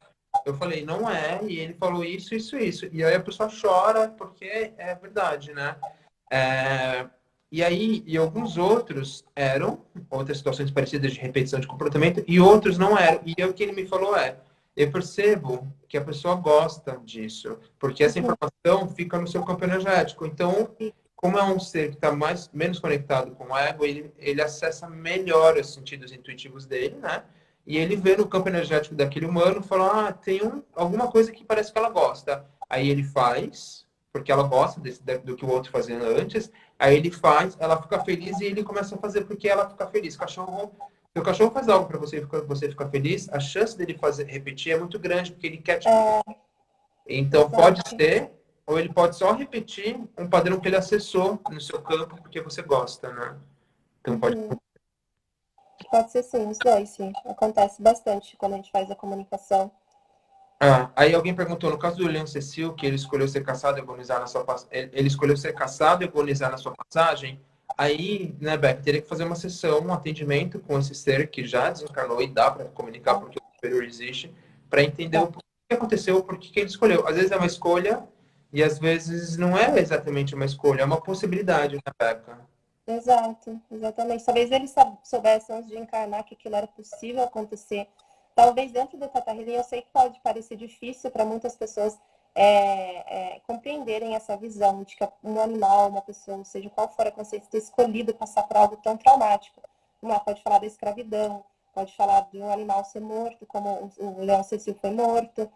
[0.45, 2.87] Eu falei, não é, e ele falou isso, isso, isso.
[2.91, 5.75] E aí a pessoa chora porque é verdade, né?
[6.31, 7.05] É...
[7.51, 12.77] E aí, e alguns outros eram, outras situações parecidas de repetição de comportamento, e outros
[12.77, 13.19] não eram.
[13.25, 14.37] E o que ele me falou é,
[14.75, 18.25] eu percebo que a pessoa gosta disso, porque essa uhum.
[18.25, 20.25] informação fica no seu campo energético.
[20.25, 20.69] Então,
[21.15, 24.89] como é um ser que está mais menos conectado com o ego, ele, ele acessa
[24.89, 27.23] melhor os sentidos intuitivos dele, né?
[27.65, 31.43] E ele vê no campo energético daquele humano fala, ah, tem um, alguma coisa que
[31.43, 32.45] parece que ela gosta.
[32.67, 36.51] Aí ele faz, porque ela gosta desse, do que o outro fazia antes.
[36.79, 40.17] Aí ele faz, ela fica feliz e ele começa a fazer porque ela fica feliz.
[40.17, 40.71] Cachorro
[41.19, 44.79] o cachorro faz algo para você você ficar feliz, a chance dele fazer repetir é
[44.79, 45.87] muito grande, porque ele quer te.
[45.87, 46.21] É...
[47.07, 48.31] Então, pode ser
[48.65, 52.61] ou ele pode só repetir um padrão que ele acessou no seu campo porque você
[52.61, 53.37] gosta, né?
[53.99, 54.37] Então pode.
[54.37, 54.49] Sim.
[55.89, 57.11] Pode ser sim, os dois, sim.
[57.25, 59.69] Acontece bastante quando a gente faz a comunicação.
[60.57, 63.81] Ah, aí alguém perguntou, no caso do Leon Cecil, que ele escolheu ser caçado e
[63.81, 67.41] agonizar na sua ele escolheu ser caçado e agonizar na sua passagem,
[67.77, 71.69] aí, né, Beck, teria que fazer uma sessão, um atendimento com esse ser que já
[71.69, 74.33] desencarnou e dá para comunicar porque o superior existe,
[74.69, 75.39] para entender o que
[75.71, 77.07] aconteceu, por que ele escolheu.
[77.07, 78.07] Às vezes é uma escolha
[78.51, 82.39] e às vezes não é exatamente uma escolha, é uma possibilidade, né, Becca?
[82.87, 84.25] Exato, exatamente.
[84.25, 84.67] Talvez ele
[85.03, 87.87] soubesse antes de encarnar que aquilo era possível acontecer.
[88.35, 91.97] Talvez dentro do Tata Healing, eu sei que pode parecer difícil para muitas pessoas
[92.33, 97.11] é, é, compreenderem essa visão de que um animal, uma pessoa, seja qual for a
[97.11, 99.61] consciência, ter escolhido passar por algo tão traumático.
[100.01, 104.43] Uma pode falar da escravidão, pode falar de um animal ser morto, como o leão
[104.43, 105.49] Cecil foi morto,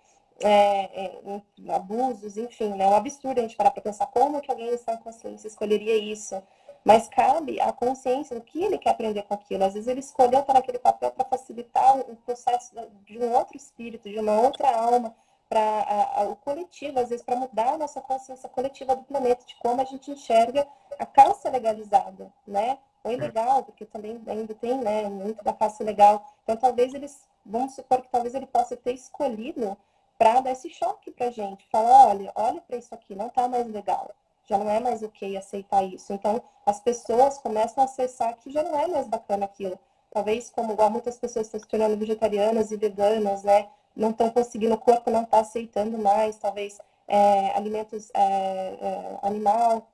[0.43, 2.83] é, é, abusos, enfim, né?
[2.83, 5.95] é um absurdo a gente parar para pensar como que alguém em sã consciência escolheria
[5.95, 6.41] isso.
[6.83, 9.63] Mas cabe a consciência do que ele quer aprender com aquilo.
[9.63, 14.07] Às vezes ele escolheu estar naquele papel para facilitar o processo de um outro espírito,
[14.07, 15.15] de uma outra alma,
[15.49, 19.81] para o coletivo, às vezes para mudar a nossa consciência coletiva do planeta, de como
[19.81, 20.67] a gente enxerga
[20.97, 22.77] a caça legalizada, né?
[23.03, 26.25] Ou ilegal, porque também ainda tem, né, muito da caça legal.
[26.43, 29.77] Então talvez eles, vamos supor que talvez ele possa ter escolhido
[30.17, 31.67] para dar esse choque para a gente.
[31.69, 34.11] Falar, olha, olha para isso aqui, não está mais legal.
[34.45, 36.13] Já não é mais ok aceitar isso.
[36.13, 39.77] Então, as pessoas começam a acessar que já não é mais bacana aquilo.
[40.11, 43.67] Talvez, como igual muitas pessoas estão se tornando vegetarianas e veganas, né?
[43.95, 49.87] Não estão conseguindo, o corpo não está aceitando mais, talvez, é, alimentos é, é, animal.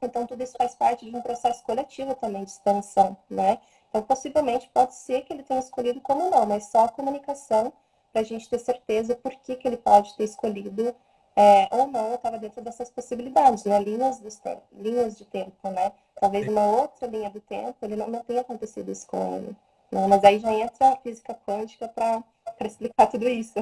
[0.00, 3.58] Então, tudo isso faz parte de um processo coletivo também de expansão, né?
[3.88, 7.72] Então, possivelmente, pode ser que ele tenha escolhido como não, mas só a comunicação
[8.12, 10.94] para a gente ter certeza por que, que ele pode ter escolhido
[11.34, 13.78] é, ou não estava dentro dessas possibilidades, né?
[13.80, 14.40] linhas, dos
[14.72, 15.92] linhas de tempo, né?
[16.20, 19.56] Talvez uma outra linha do tempo ele não, não tenha acontecido isso com ele.
[19.90, 20.06] Né?
[20.06, 22.22] Mas aí já entra a física quântica para
[22.66, 23.54] explicar tudo isso.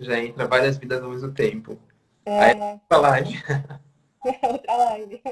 [0.00, 1.78] Já entra várias vidas ao mesmo tempo.
[2.24, 2.40] É...
[2.40, 3.42] Aí, outra live.
[4.42, 5.22] outra live.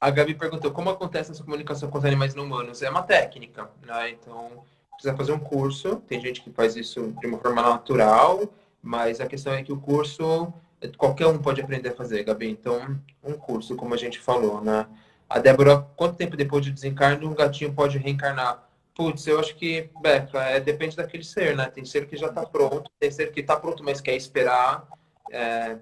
[0.00, 2.82] A Gabi perguntou como acontece essa comunicação com os animais não humanos.
[2.82, 4.10] É uma técnica, né?
[4.10, 5.96] Então, precisa fazer um curso.
[6.06, 8.48] Tem gente que faz isso de uma forma natural,
[8.82, 10.52] mas a questão é que o curso
[10.96, 12.50] qualquer um pode aprender a fazer, Gabi.
[12.50, 14.86] Então, um curso, como a gente falou, né?
[15.28, 18.65] A Débora, quanto tempo depois de desencarne um gatinho pode reencarnar?
[18.96, 21.70] Putz, eu acho que, Beca, é, depende daquele ser, né?
[21.70, 24.88] Tem ser que já está pronto, tem ser que está pronto, mas quer esperar.
[25.30, 25.76] É,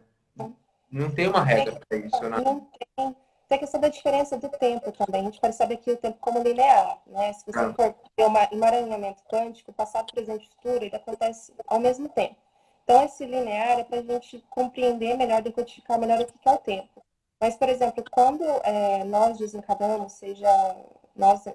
[0.90, 2.40] não tem uma regra para isso, né?
[2.40, 3.16] Não tem
[3.48, 5.20] tem a questão da diferença do tempo também.
[5.20, 7.32] A gente percebe aqui o tempo como linear, né?
[7.32, 7.74] Se você ah.
[7.74, 12.36] for ter um emaranhamento quântico, passado, presente e futuro, ele acontece ao mesmo tempo.
[12.82, 16.58] Então, esse linear é para a gente compreender melhor, decodificar melhor o que é o
[16.58, 17.02] tempo.
[17.40, 20.48] Mas, por exemplo, quando é, nós desencarnamos, seja
[21.14, 21.52] nós, é,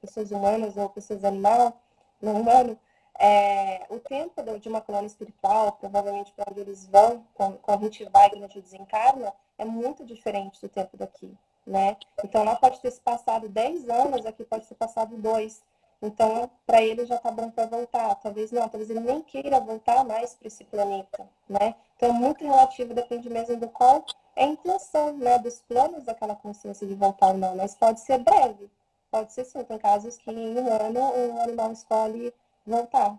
[0.00, 1.72] pessoas humanas ou pessoas animal,
[2.20, 2.78] não humano,
[3.18, 8.04] é, o tempo de uma colônia espiritual, provavelmente para onde eles vão, quando, a gente
[8.06, 11.32] vai e a gente desencarna, é muito diferente do tempo daqui,
[11.66, 11.96] né?
[12.24, 15.62] Então, lá pode ter se passado 10 anos, aqui pode ter passado 2.
[16.02, 18.14] Então, para ele já está bom para voltar.
[18.16, 21.74] Talvez não, talvez ele nem queira voltar mais para esse planeta, né?
[21.96, 24.04] Então, é muito relativo, depende mesmo do qual
[24.36, 25.38] é a intenção, né?
[25.38, 27.56] Dos planos daquela consciência de voltar ou não.
[27.56, 28.70] Mas pode ser breve,
[29.10, 29.62] pode ser sim.
[29.64, 32.32] Tem casos que em um ano o animal escolhe
[32.66, 33.18] voltar.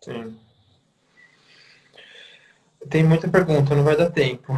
[0.00, 0.38] Sim.
[2.88, 4.54] Tem muita pergunta, não vai dar tempo.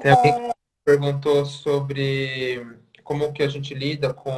[0.00, 0.54] Tem alguém que
[0.84, 2.66] perguntou sobre
[3.02, 4.32] como que a gente lida com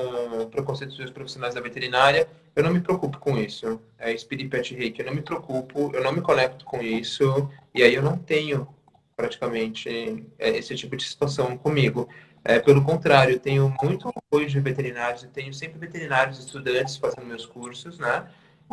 [0.51, 2.29] preconceitos dos profissionais da veterinária.
[2.55, 3.81] Eu não me preocupo com isso.
[3.99, 7.51] É Spirit Pet Reiki, eu não me preocupo, eu não me conecto com isso.
[7.75, 8.67] E aí eu não tenho
[9.17, 12.09] praticamente é, esse tipo de situação comigo.
[12.45, 17.27] É, pelo contrário, eu tenho muito apoio de veterinários, eu tenho sempre veterinários estudantes fazendo
[17.27, 18.27] meus cursos, né?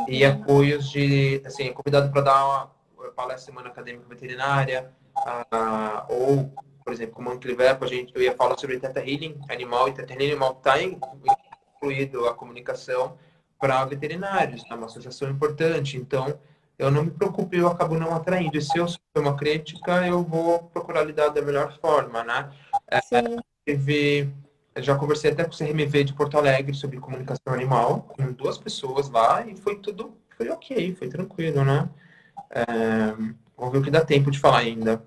[0.08, 2.70] e apoios de, assim, convidado para dar uma
[3.14, 6.52] palestra semana acadêmica veterinária, uh, ou,
[6.84, 10.12] por exemplo, como Anclivepo, a gente, eu ia falar sobre Teta Healing animal, e Teta
[10.12, 13.16] Healing animal está incluído a comunicação
[13.58, 16.38] para veterinários, é uma associação importante, então
[16.78, 20.22] eu não me preocupo, eu acabo não atraindo, e se eu sofrer uma crítica, eu
[20.22, 22.50] vou procurar lidar da melhor forma, né?
[22.90, 22.98] É,
[23.64, 24.32] teve
[24.74, 28.56] eu já conversei até com o CRMV de Porto Alegre sobre comunicação animal, com duas
[28.56, 31.88] pessoas lá, e foi tudo, foi ok, foi tranquilo, né?
[32.50, 32.62] É,
[33.56, 35.02] vamos ver o que dá tempo de falar ainda.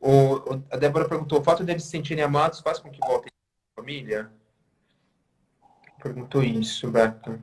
[0.00, 3.80] O, a Débora perguntou, o fato deles se sentirem amados faz com que voltem à
[3.80, 4.32] família?
[6.02, 7.38] Perguntou isso, Beca.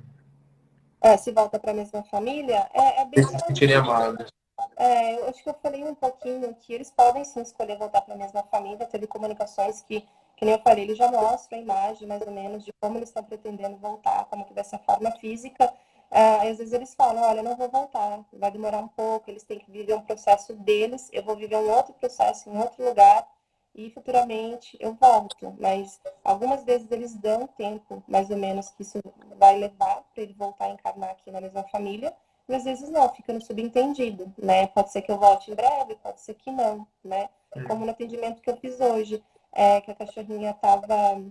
[0.99, 3.23] É, se volta para a mesma família, é, é bem...
[3.23, 4.27] Se sentirem amados.
[4.75, 8.15] É, eu acho que eu falei um pouquinho que eles podem sim escolher voltar para
[8.15, 8.87] a mesma família.
[8.87, 10.01] Teve comunicações que,
[10.35, 13.09] que nem eu falei, ele já mostra a imagem mais ou menos de como eles
[13.09, 15.71] estão pretendendo voltar, como que vai ser a forma física.
[16.11, 19.43] Uh, às vezes eles falam, olha, eu não vou voltar, vai demorar um pouco, eles
[19.43, 23.27] têm que viver um processo deles, eu vou viver um outro processo em outro lugar
[23.75, 25.55] e futuramente eu volto.
[25.59, 28.99] Mas algumas vezes eles dão tempo, mais ou menos, que isso
[29.37, 32.13] vai levar para ele voltar a encarnar aqui na mesma família,
[32.49, 34.67] e às vezes não, fica no subentendido, né?
[34.67, 37.29] Pode ser que eu volte em breve, pode ser que não, né?
[37.67, 41.21] Como no atendimento que eu fiz hoje, é, que a cachorrinha estava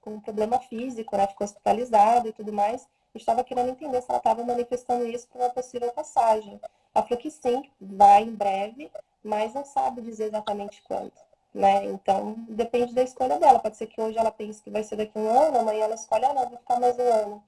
[0.00, 1.26] com um problema físico, né?
[1.28, 5.50] Ficou hospitalizada e tudo mais, estava querendo entender se ela estava manifestando isso para uma
[5.50, 6.60] possível passagem.
[6.94, 8.90] Ela falou que sim, vai em breve,
[9.22, 11.12] mas não sabe dizer exatamente quando.
[11.54, 11.86] Né?
[11.86, 13.58] Então, depende da escolha dela.
[13.58, 15.94] Pode ser que hoje ela pense que vai ser daqui a um ano, amanhã ela
[15.94, 17.44] escolhe, ah, não, vou ficar mais um ano.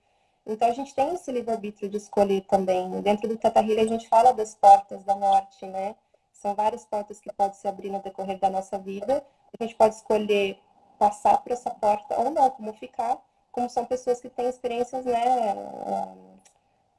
[0.47, 3.01] Então, a gente tem esse livre-arbítrio de escolher também.
[3.03, 5.95] Dentro do Healing, a gente fala das portas da morte, né?
[6.33, 9.25] São várias portas que podem se abrir no decorrer da nossa vida.
[9.59, 10.59] A gente pode escolher
[10.99, 13.19] passar por essa porta ou não, como ficar,
[13.53, 15.55] como são pessoas que têm experiências, né?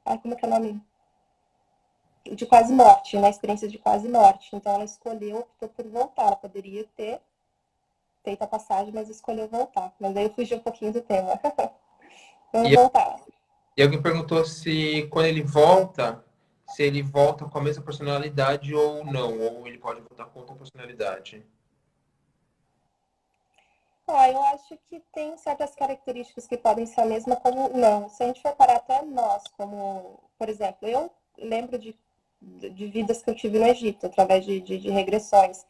[0.04, 0.82] Ah, como é que é o nome?
[2.24, 3.30] De quase morte, né?
[3.30, 4.54] Experiências de quase morte.
[4.54, 6.26] Então ela escolheu, optou por voltar.
[6.26, 7.20] Ela poderia ter
[8.22, 9.92] feito a passagem, mas escolheu voltar.
[9.98, 11.40] Mas daí eu fugi um pouquinho do tema.
[12.52, 13.20] Vamos e, voltar.
[13.76, 16.24] E alguém perguntou se quando ele volta,
[16.68, 20.54] se ele volta com a mesma personalidade ou não, ou ele pode voltar com outra
[20.54, 21.44] personalidade.
[24.06, 28.08] Ah, eu acho que tem certas características que podem ser a mesma como não.
[28.08, 31.96] Se a gente for parar até nós, como, por exemplo, eu lembro de,
[32.40, 35.64] de vidas que eu tive no Egito, através de, de, de regressões.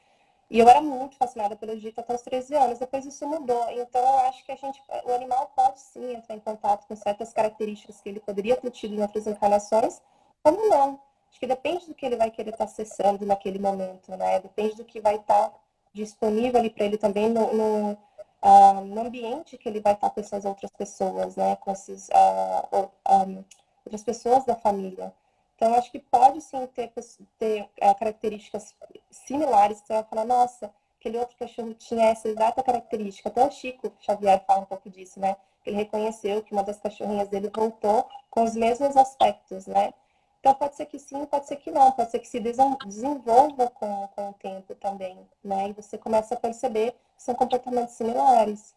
[0.51, 3.71] E eu era muito fascinada pelo Egito até os 13 anos, depois isso mudou.
[3.71, 7.33] Então eu acho que a gente, o animal pode sim entrar em contato com certas
[7.33, 10.03] características que ele poderia ter tido em outras encarnações,
[10.43, 11.01] como não.
[11.31, 14.41] Acho que depende do que ele vai querer estar acessando naquele momento, né?
[14.41, 15.53] Depende do que vai estar
[15.95, 17.99] disponível ali para ele também no, no
[18.43, 21.57] uh, no ambiente que ele vai estar com essas outras pessoas, né?
[21.57, 23.45] Com esses, uh, um,
[23.85, 25.13] outras pessoas da família.
[25.57, 26.93] Então, acho que pode sim ter,
[27.39, 28.75] ter uh, características
[29.11, 29.79] similares.
[29.79, 33.29] Você vai falar, nossa, aquele outro cachorro tinha essa exata característica.
[33.29, 35.37] Até o Chico Xavier fala um pouco disso, né?
[35.65, 39.95] Ele reconheceu que uma das cachorrinhas dele voltou com os mesmos aspectos, né?
[40.43, 44.09] Então, pode ser que sim, pode ser que não, pode ser que se desenvolva com,
[44.09, 45.69] com o tempo também, né?
[45.69, 48.75] E você começa a perceber que são comportamentos similares.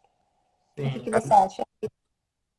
[0.78, 0.88] Sim.
[0.88, 1.64] O que, que você acha?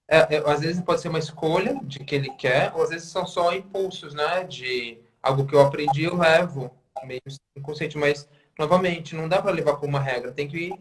[0.08, 3.08] É, é, às vezes pode ser uma escolha de que ele quer, ou às vezes
[3.08, 4.42] são só impulsos, né?
[4.42, 6.68] De algo que eu aprendi, eu levo,
[7.04, 7.22] meio
[7.56, 8.28] inconsciente, mas,
[8.58, 10.72] novamente, não dá para levar como uma regra, tem que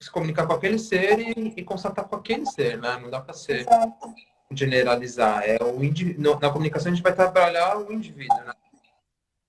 [0.00, 2.96] se comunicar com aquele ser e, e constatar com aquele ser, né?
[2.96, 3.60] Não dá para ser.
[3.60, 5.42] Exato generalizar.
[5.44, 6.16] É o indi...
[6.18, 8.52] Na comunicação a gente vai trabalhar o indivíduo, né?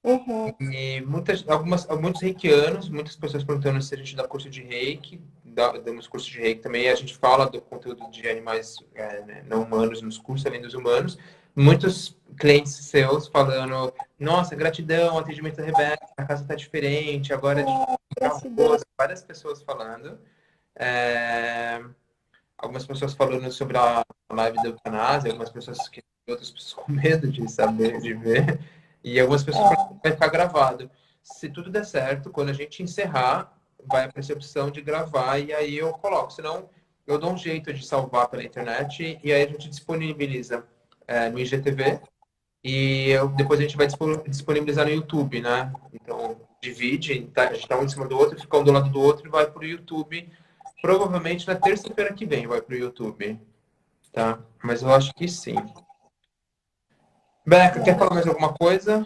[0.04, 0.54] Uhum.
[0.60, 5.22] E muitas, algumas, muitos reikianos, muitas pessoas perguntando se a gente dá curso de reiki,
[5.46, 9.44] dá, damos curso de reiki também, a gente fala do conteúdo de animais é, né,
[9.48, 11.20] não humanos nos cursos, além dos humanos.
[11.56, 18.30] Muitos clientes seus falando, nossa, gratidão, atendimento da Rebeca, a casa tá diferente, agora é,
[18.98, 20.18] várias pessoas falando.
[20.76, 21.80] É
[22.62, 27.28] algumas pessoas falando sobre a live da eutanásia, algumas pessoas que outras pessoas com medo
[27.28, 28.60] de saber, de ver,
[29.04, 29.76] e algumas pessoas é.
[30.04, 30.90] vai ficar gravado.
[31.24, 33.56] Se tudo der certo, quando a gente encerrar,
[33.86, 36.32] vai aparecer a opção de gravar e aí eu coloco.
[36.32, 36.70] Senão,
[37.06, 40.64] eu dou um jeito de salvar pela internet e aí a gente disponibiliza
[41.08, 42.00] é, no IGTV
[42.64, 43.88] e eu, depois a gente vai
[44.28, 45.74] disponibilizar no YouTube, né?
[45.94, 48.90] Então, divide, tá, a gente tá um em cima do outro, fica um do lado
[48.90, 50.30] do outro e vai para o YouTube
[50.82, 53.40] Provavelmente na terça-feira que vem vai para o YouTube.
[54.12, 54.40] Tá?
[54.64, 55.56] Mas eu acho que sim.
[57.46, 59.06] Beca, quer falar mais alguma coisa?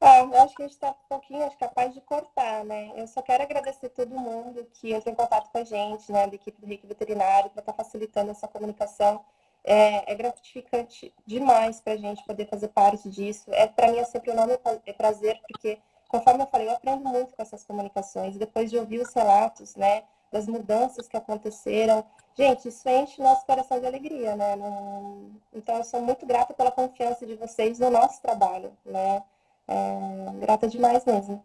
[0.00, 2.92] Ah, eu acho que a gente está um pouquinho acho, capaz de cortar, né?
[2.94, 6.34] Eu só quero agradecer todo mundo que entra em contato com a gente, né, da
[6.34, 9.24] equipe do Reiki Veterinário, para estar tá facilitando essa comunicação.
[9.64, 13.50] É, é gratificante demais para a gente poder fazer parte disso.
[13.52, 14.56] É Para mim é sempre um enorme
[14.96, 15.78] prazer, porque,
[16.08, 18.36] conforme eu falei, eu aprendo muito com essas comunicações.
[18.36, 22.04] Depois de ouvir os relatos, né, das mudanças que aconteceram.
[22.36, 24.54] Gente, isso enche nosso coração de alegria, né?
[25.52, 29.22] Então, eu sou muito grata pela confiança de vocês no nosso trabalho, né?
[29.66, 31.44] É, grata demais mesmo.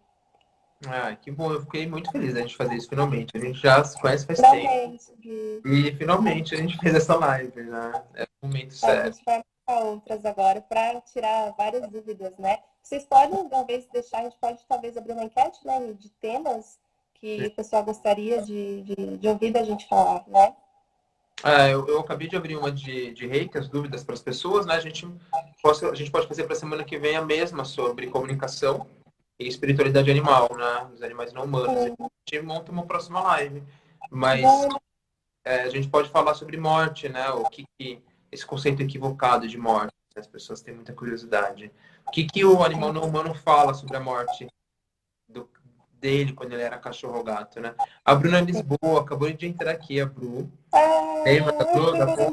[0.88, 3.36] Ah, que bom, eu fiquei muito feliz a gente fazer isso finalmente.
[3.36, 5.67] A gente já se conhece faz finalmente, tempo.
[5.67, 8.03] E finalmente a gente fez essa live, né?
[8.15, 9.07] É o momento certo.
[9.07, 12.59] A gente vai outras agora para tirar várias dúvidas, né?
[12.81, 16.77] Vocês podem, talvez, deixar, a gente pode talvez abrir uma enquete, né, de temas
[17.24, 20.53] que o pessoal gostaria de, de, de ouvir da gente falar, né?
[21.41, 24.65] É, eu, eu, acabei de abrir uma de, de reiki, as dúvidas para as pessoas,
[24.65, 24.76] né?
[24.76, 25.07] A gente,
[25.61, 28.86] possa, a gente pode fazer para a semana que vem a mesma sobre comunicação
[29.39, 30.89] e espiritualidade animal, né?
[30.93, 31.78] Os animais não humanos.
[31.78, 31.86] A
[32.30, 33.63] gente monta uma próxima live.
[34.11, 34.43] Mas
[35.45, 37.30] é, a gente pode falar sobre morte, né?
[37.30, 38.01] O que, que
[38.32, 39.93] esse conceito equivocado de morte.
[40.15, 41.71] As pessoas têm muita curiosidade.
[42.05, 44.47] O que, que o animal não humano fala sobre a morte
[45.28, 45.49] do,
[46.03, 47.73] dele quando ele era cachorro gato, né?
[48.03, 50.51] A Bruna Lisboa acabou de entrar aqui, a Bru.
[51.23, 51.97] Lembra da Bru?
[51.97, 52.31] Da Bru?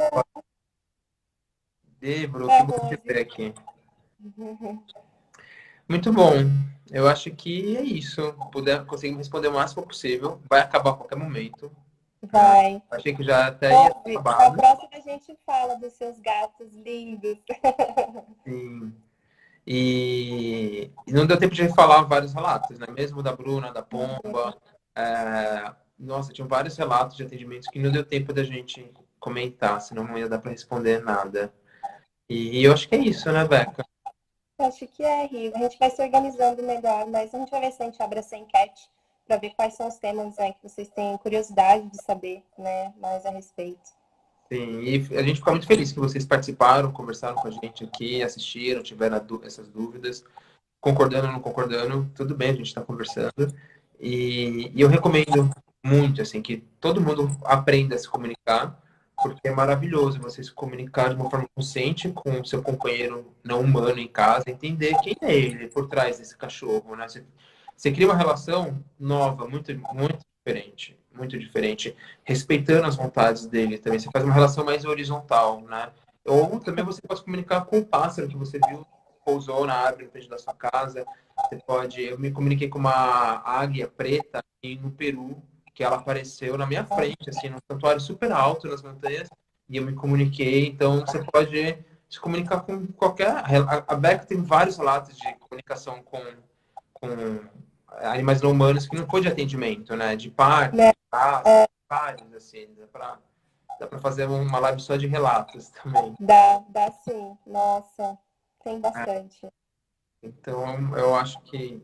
[2.29, 3.55] Bru, que bom te ver aqui.
[5.89, 6.33] Muito bom.
[6.91, 8.35] Eu acho que é isso.
[8.51, 10.41] Puder, conseguir responder o máximo possível.
[10.51, 11.71] Vai acabar a qualquer momento.
[12.23, 12.83] Vai.
[12.91, 14.51] Achei que já até ia acabar.
[14.51, 17.39] Na próxima a gente fala dos seus gatos lindos.
[18.45, 18.93] Sim.
[19.67, 22.87] E, e não deu tempo de falar vários relatos, né?
[22.91, 24.57] Mesmo da Bruna, da Pomba.
[24.97, 25.73] É...
[25.99, 30.17] Nossa, tinham vários relatos de atendimentos que não deu tempo da gente comentar, senão não
[30.17, 31.53] ia dar para responder nada.
[32.29, 33.85] E eu acho que é isso, né, Beca?
[34.59, 35.53] Acho que é, Rio.
[35.55, 38.19] A gente vai se organizando melhor, mas a gente vai ver se a gente abre
[38.19, 38.91] essa enquete
[39.27, 43.25] para ver quais são os temas né, que vocês têm curiosidade de saber né, mais
[43.25, 44.00] a respeito.
[44.53, 48.21] Sim, e a gente fica muito feliz que vocês participaram, conversaram com a gente aqui,
[48.21, 50.25] assistiram, tiveram essas dúvidas,
[50.81, 53.55] concordando ou não concordando, tudo bem, a gente está conversando.
[54.01, 55.49] E, e, eu recomendo
[55.85, 58.77] muito, assim, que todo mundo aprenda a se comunicar,
[59.23, 63.61] porque é maravilhoso você se comunicar de uma forma consciente com o seu companheiro não
[63.61, 67.09] humano em casa, entender quem é ele por trás desse cachorro, né?
[67.09, 67.25] Você,
[67.77, 73.99] você cria uma relação nova, muito, muito diferente, muito diferente, respeitando as vontades dele também.
[73.99, 75.91] Você faz uma relação mais horizontal, né?
[76.25, 78.87] Ou também você pode comunicar com o pássaro que você viu
[79.25, 81.05] pousou na árvore na frente da sua casa.
[81.39, 82.03] Você pode.
[82.03, 84.43] Eu me comuniquei com uma águia preta
[84.81, 85.43] no Peru,
[85.75, 89.29] que ela apareceu na minha frente, assim, num santuário super alto nas montanhas,
[89.69, 90.67] e eu me comuniquei.
[90.67, 93.43] Então, você pode se comunicar com qualquer.
[93.87, 96.21] A Beck tem vários relatos de comunicação com,
[96.93, 97.09] com
[98.01, 100.17] animais não humanos que não foi de atendimento, né?
[100.17, 100.93] De parques, é.
[101.47, 101.67] É.
[101.89, 103.19] vários, assim, dá pra,
[103.79, 106.15] dá pra fazer uma live só de relatos também.
[106.21, 107.37] Dá, dá sim.
[107.47, 108.19] Nossa,
[108.63, 109.47] tem bastante.
[109.47, 109.51] É.
[110.23, 111.83] Então, eu acho que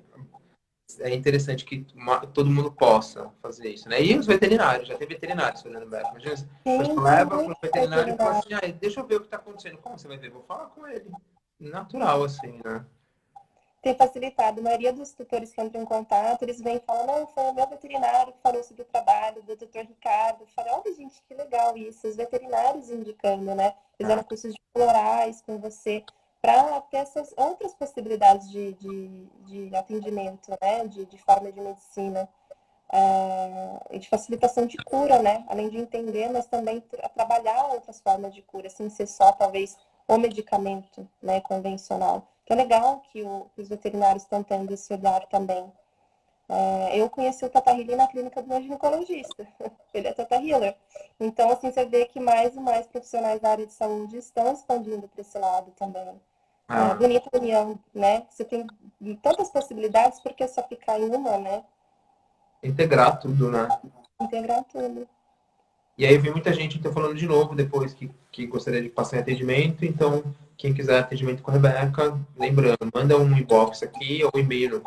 [1.01, 1.85] é interessante que
[2.33, 4.01] todo mundo possa fazer isso, né?
[4.03, 6.09] E os veterinários, já tem veterinários fazendo back.
[6.11, 9.27] Imagina, você leva para o veterinário e fala assim, ah, deixa eu ver o que
[9.27, 9.79] está acontecendo.
[9.79, 10.31] Como você vai ver?
[10.31, 11.11] Vou falar com ele.
[11.59, 12.85] Natural, assim, né?
[13.87, 14.61] Tem facilitado.
[14.61, 17.55] A maioria dos tutores que entram em contato, eles vêm e falam, não, foi o
[17.55, 20.41] meu veterinário que falou sobre o trabalho do doutor Ricardo.
[20.41, 22.09] Eu falei, olha, gente, que legal isso.
[22.09, 23.75] Os veterinários indicando, né?
[23.97, 26.03] Fizeram cursos de florais com você
[26.43, 30.85] para ter essas outras possibilidades de, de, de atendimento, né?
[30.89, 32.29] De, de forma de medicina.
[32.93, 35.45] É, de facilitação de cura, né?
[35.49, 39.77] Além de entender, mas também tra trabalhar outras formas de cura, sem ser só, talvez,
[40.09, 42.27] o medicamento né, convencional.
[42.47, 45.71] Que é legal que, o, que os veterinários estão tendo esse olhar também.
[46.49, 49.47] É, eu conheci o Tata Healing na clínica do meu ginecologista.
[49.93, 50.77] Ele é Tata Healer.
[51.19, 55.09] Então, assim, você vê que mais e mais profissionais da área de saúde estão expandindo
[55.09, 56.21] para esse lado também.
[56.69, 56.91] Ah.
[56.91, 58.25] É, bonita união, né?
[58.31, 58.67] Você tem
[59.23, 61.65] tantas possibilidades, porque só ficar em uma, né?
[62.63, 63.69] Integrar tudo, né?
[64.21, 65.09] Integrar tudo.
[65.99, 69.17] E aí vem muita gente então falando de novo depois que, que gostaria de passar
[69.17, 69.85] em atendimento.
[69.85, 70.23] Então,
[70.57, 74.81] quem quiser atendimento com a Rebeca, lembrando, manda um inbox aqui ou um e-mail no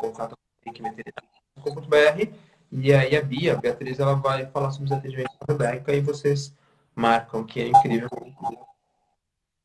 [2.72, 5.92] e aí a Bia, a Beatriz, ela vai falar sobre os atendimentos com a Rebeca
[5.92, 6.54] e vocês
[6.94, 8.08] marcam, que é incrível.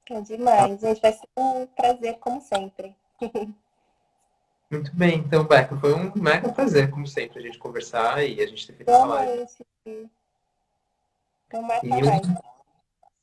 [0.10, 1.02] É demais, gente.
[1.02, 2.96] Vai ser um prazer, como sempre.
[4.72, 8.48] Muito bem, então, Beca, foi um mega prazer, como sempre, a gente conversar e a
[8.48, 9.46] gente ter feito essa live.
[11.48, 12.55] Então, mais e um,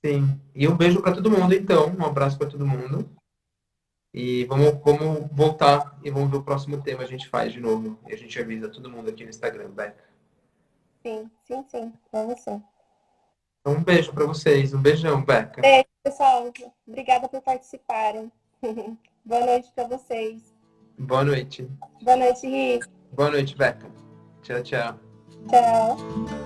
[0.05, 0.41] Sim.
[0.55, 1.95] E um beijo para todo mundo, então.
[1.99, 3.09] Um abraço para todo mundo.
[4.13, 7.99] E vamos, vamos voltar e vamos ver o próximo tema a gente faz de novo.
[8.09, 10.05] E a gente avisa todo mundo aqui no Instagram, Beca.
[11.03, 11.93] Sim, sim, sim.
[12.13, 12.63] Vamos sim.
[13.61, 14.75] Então, um beijo para vocês.
[14.75, 15.63] Um beijão, Beca.
[15.63, 16.53] Beijo, pessoal.
[16.87, 18.31] Obrigada por participarem.
[19.25, 20.53] Boa noite para vocês.
[20.99, 21.69] Boa noite.
[22.03, 22.87] Boa noite, Rick.
[23.13, 23.91] Boa noite, Beca.
[24.43, 24.99] Tchau, tchau.
[25.49, 26.42] Tchau.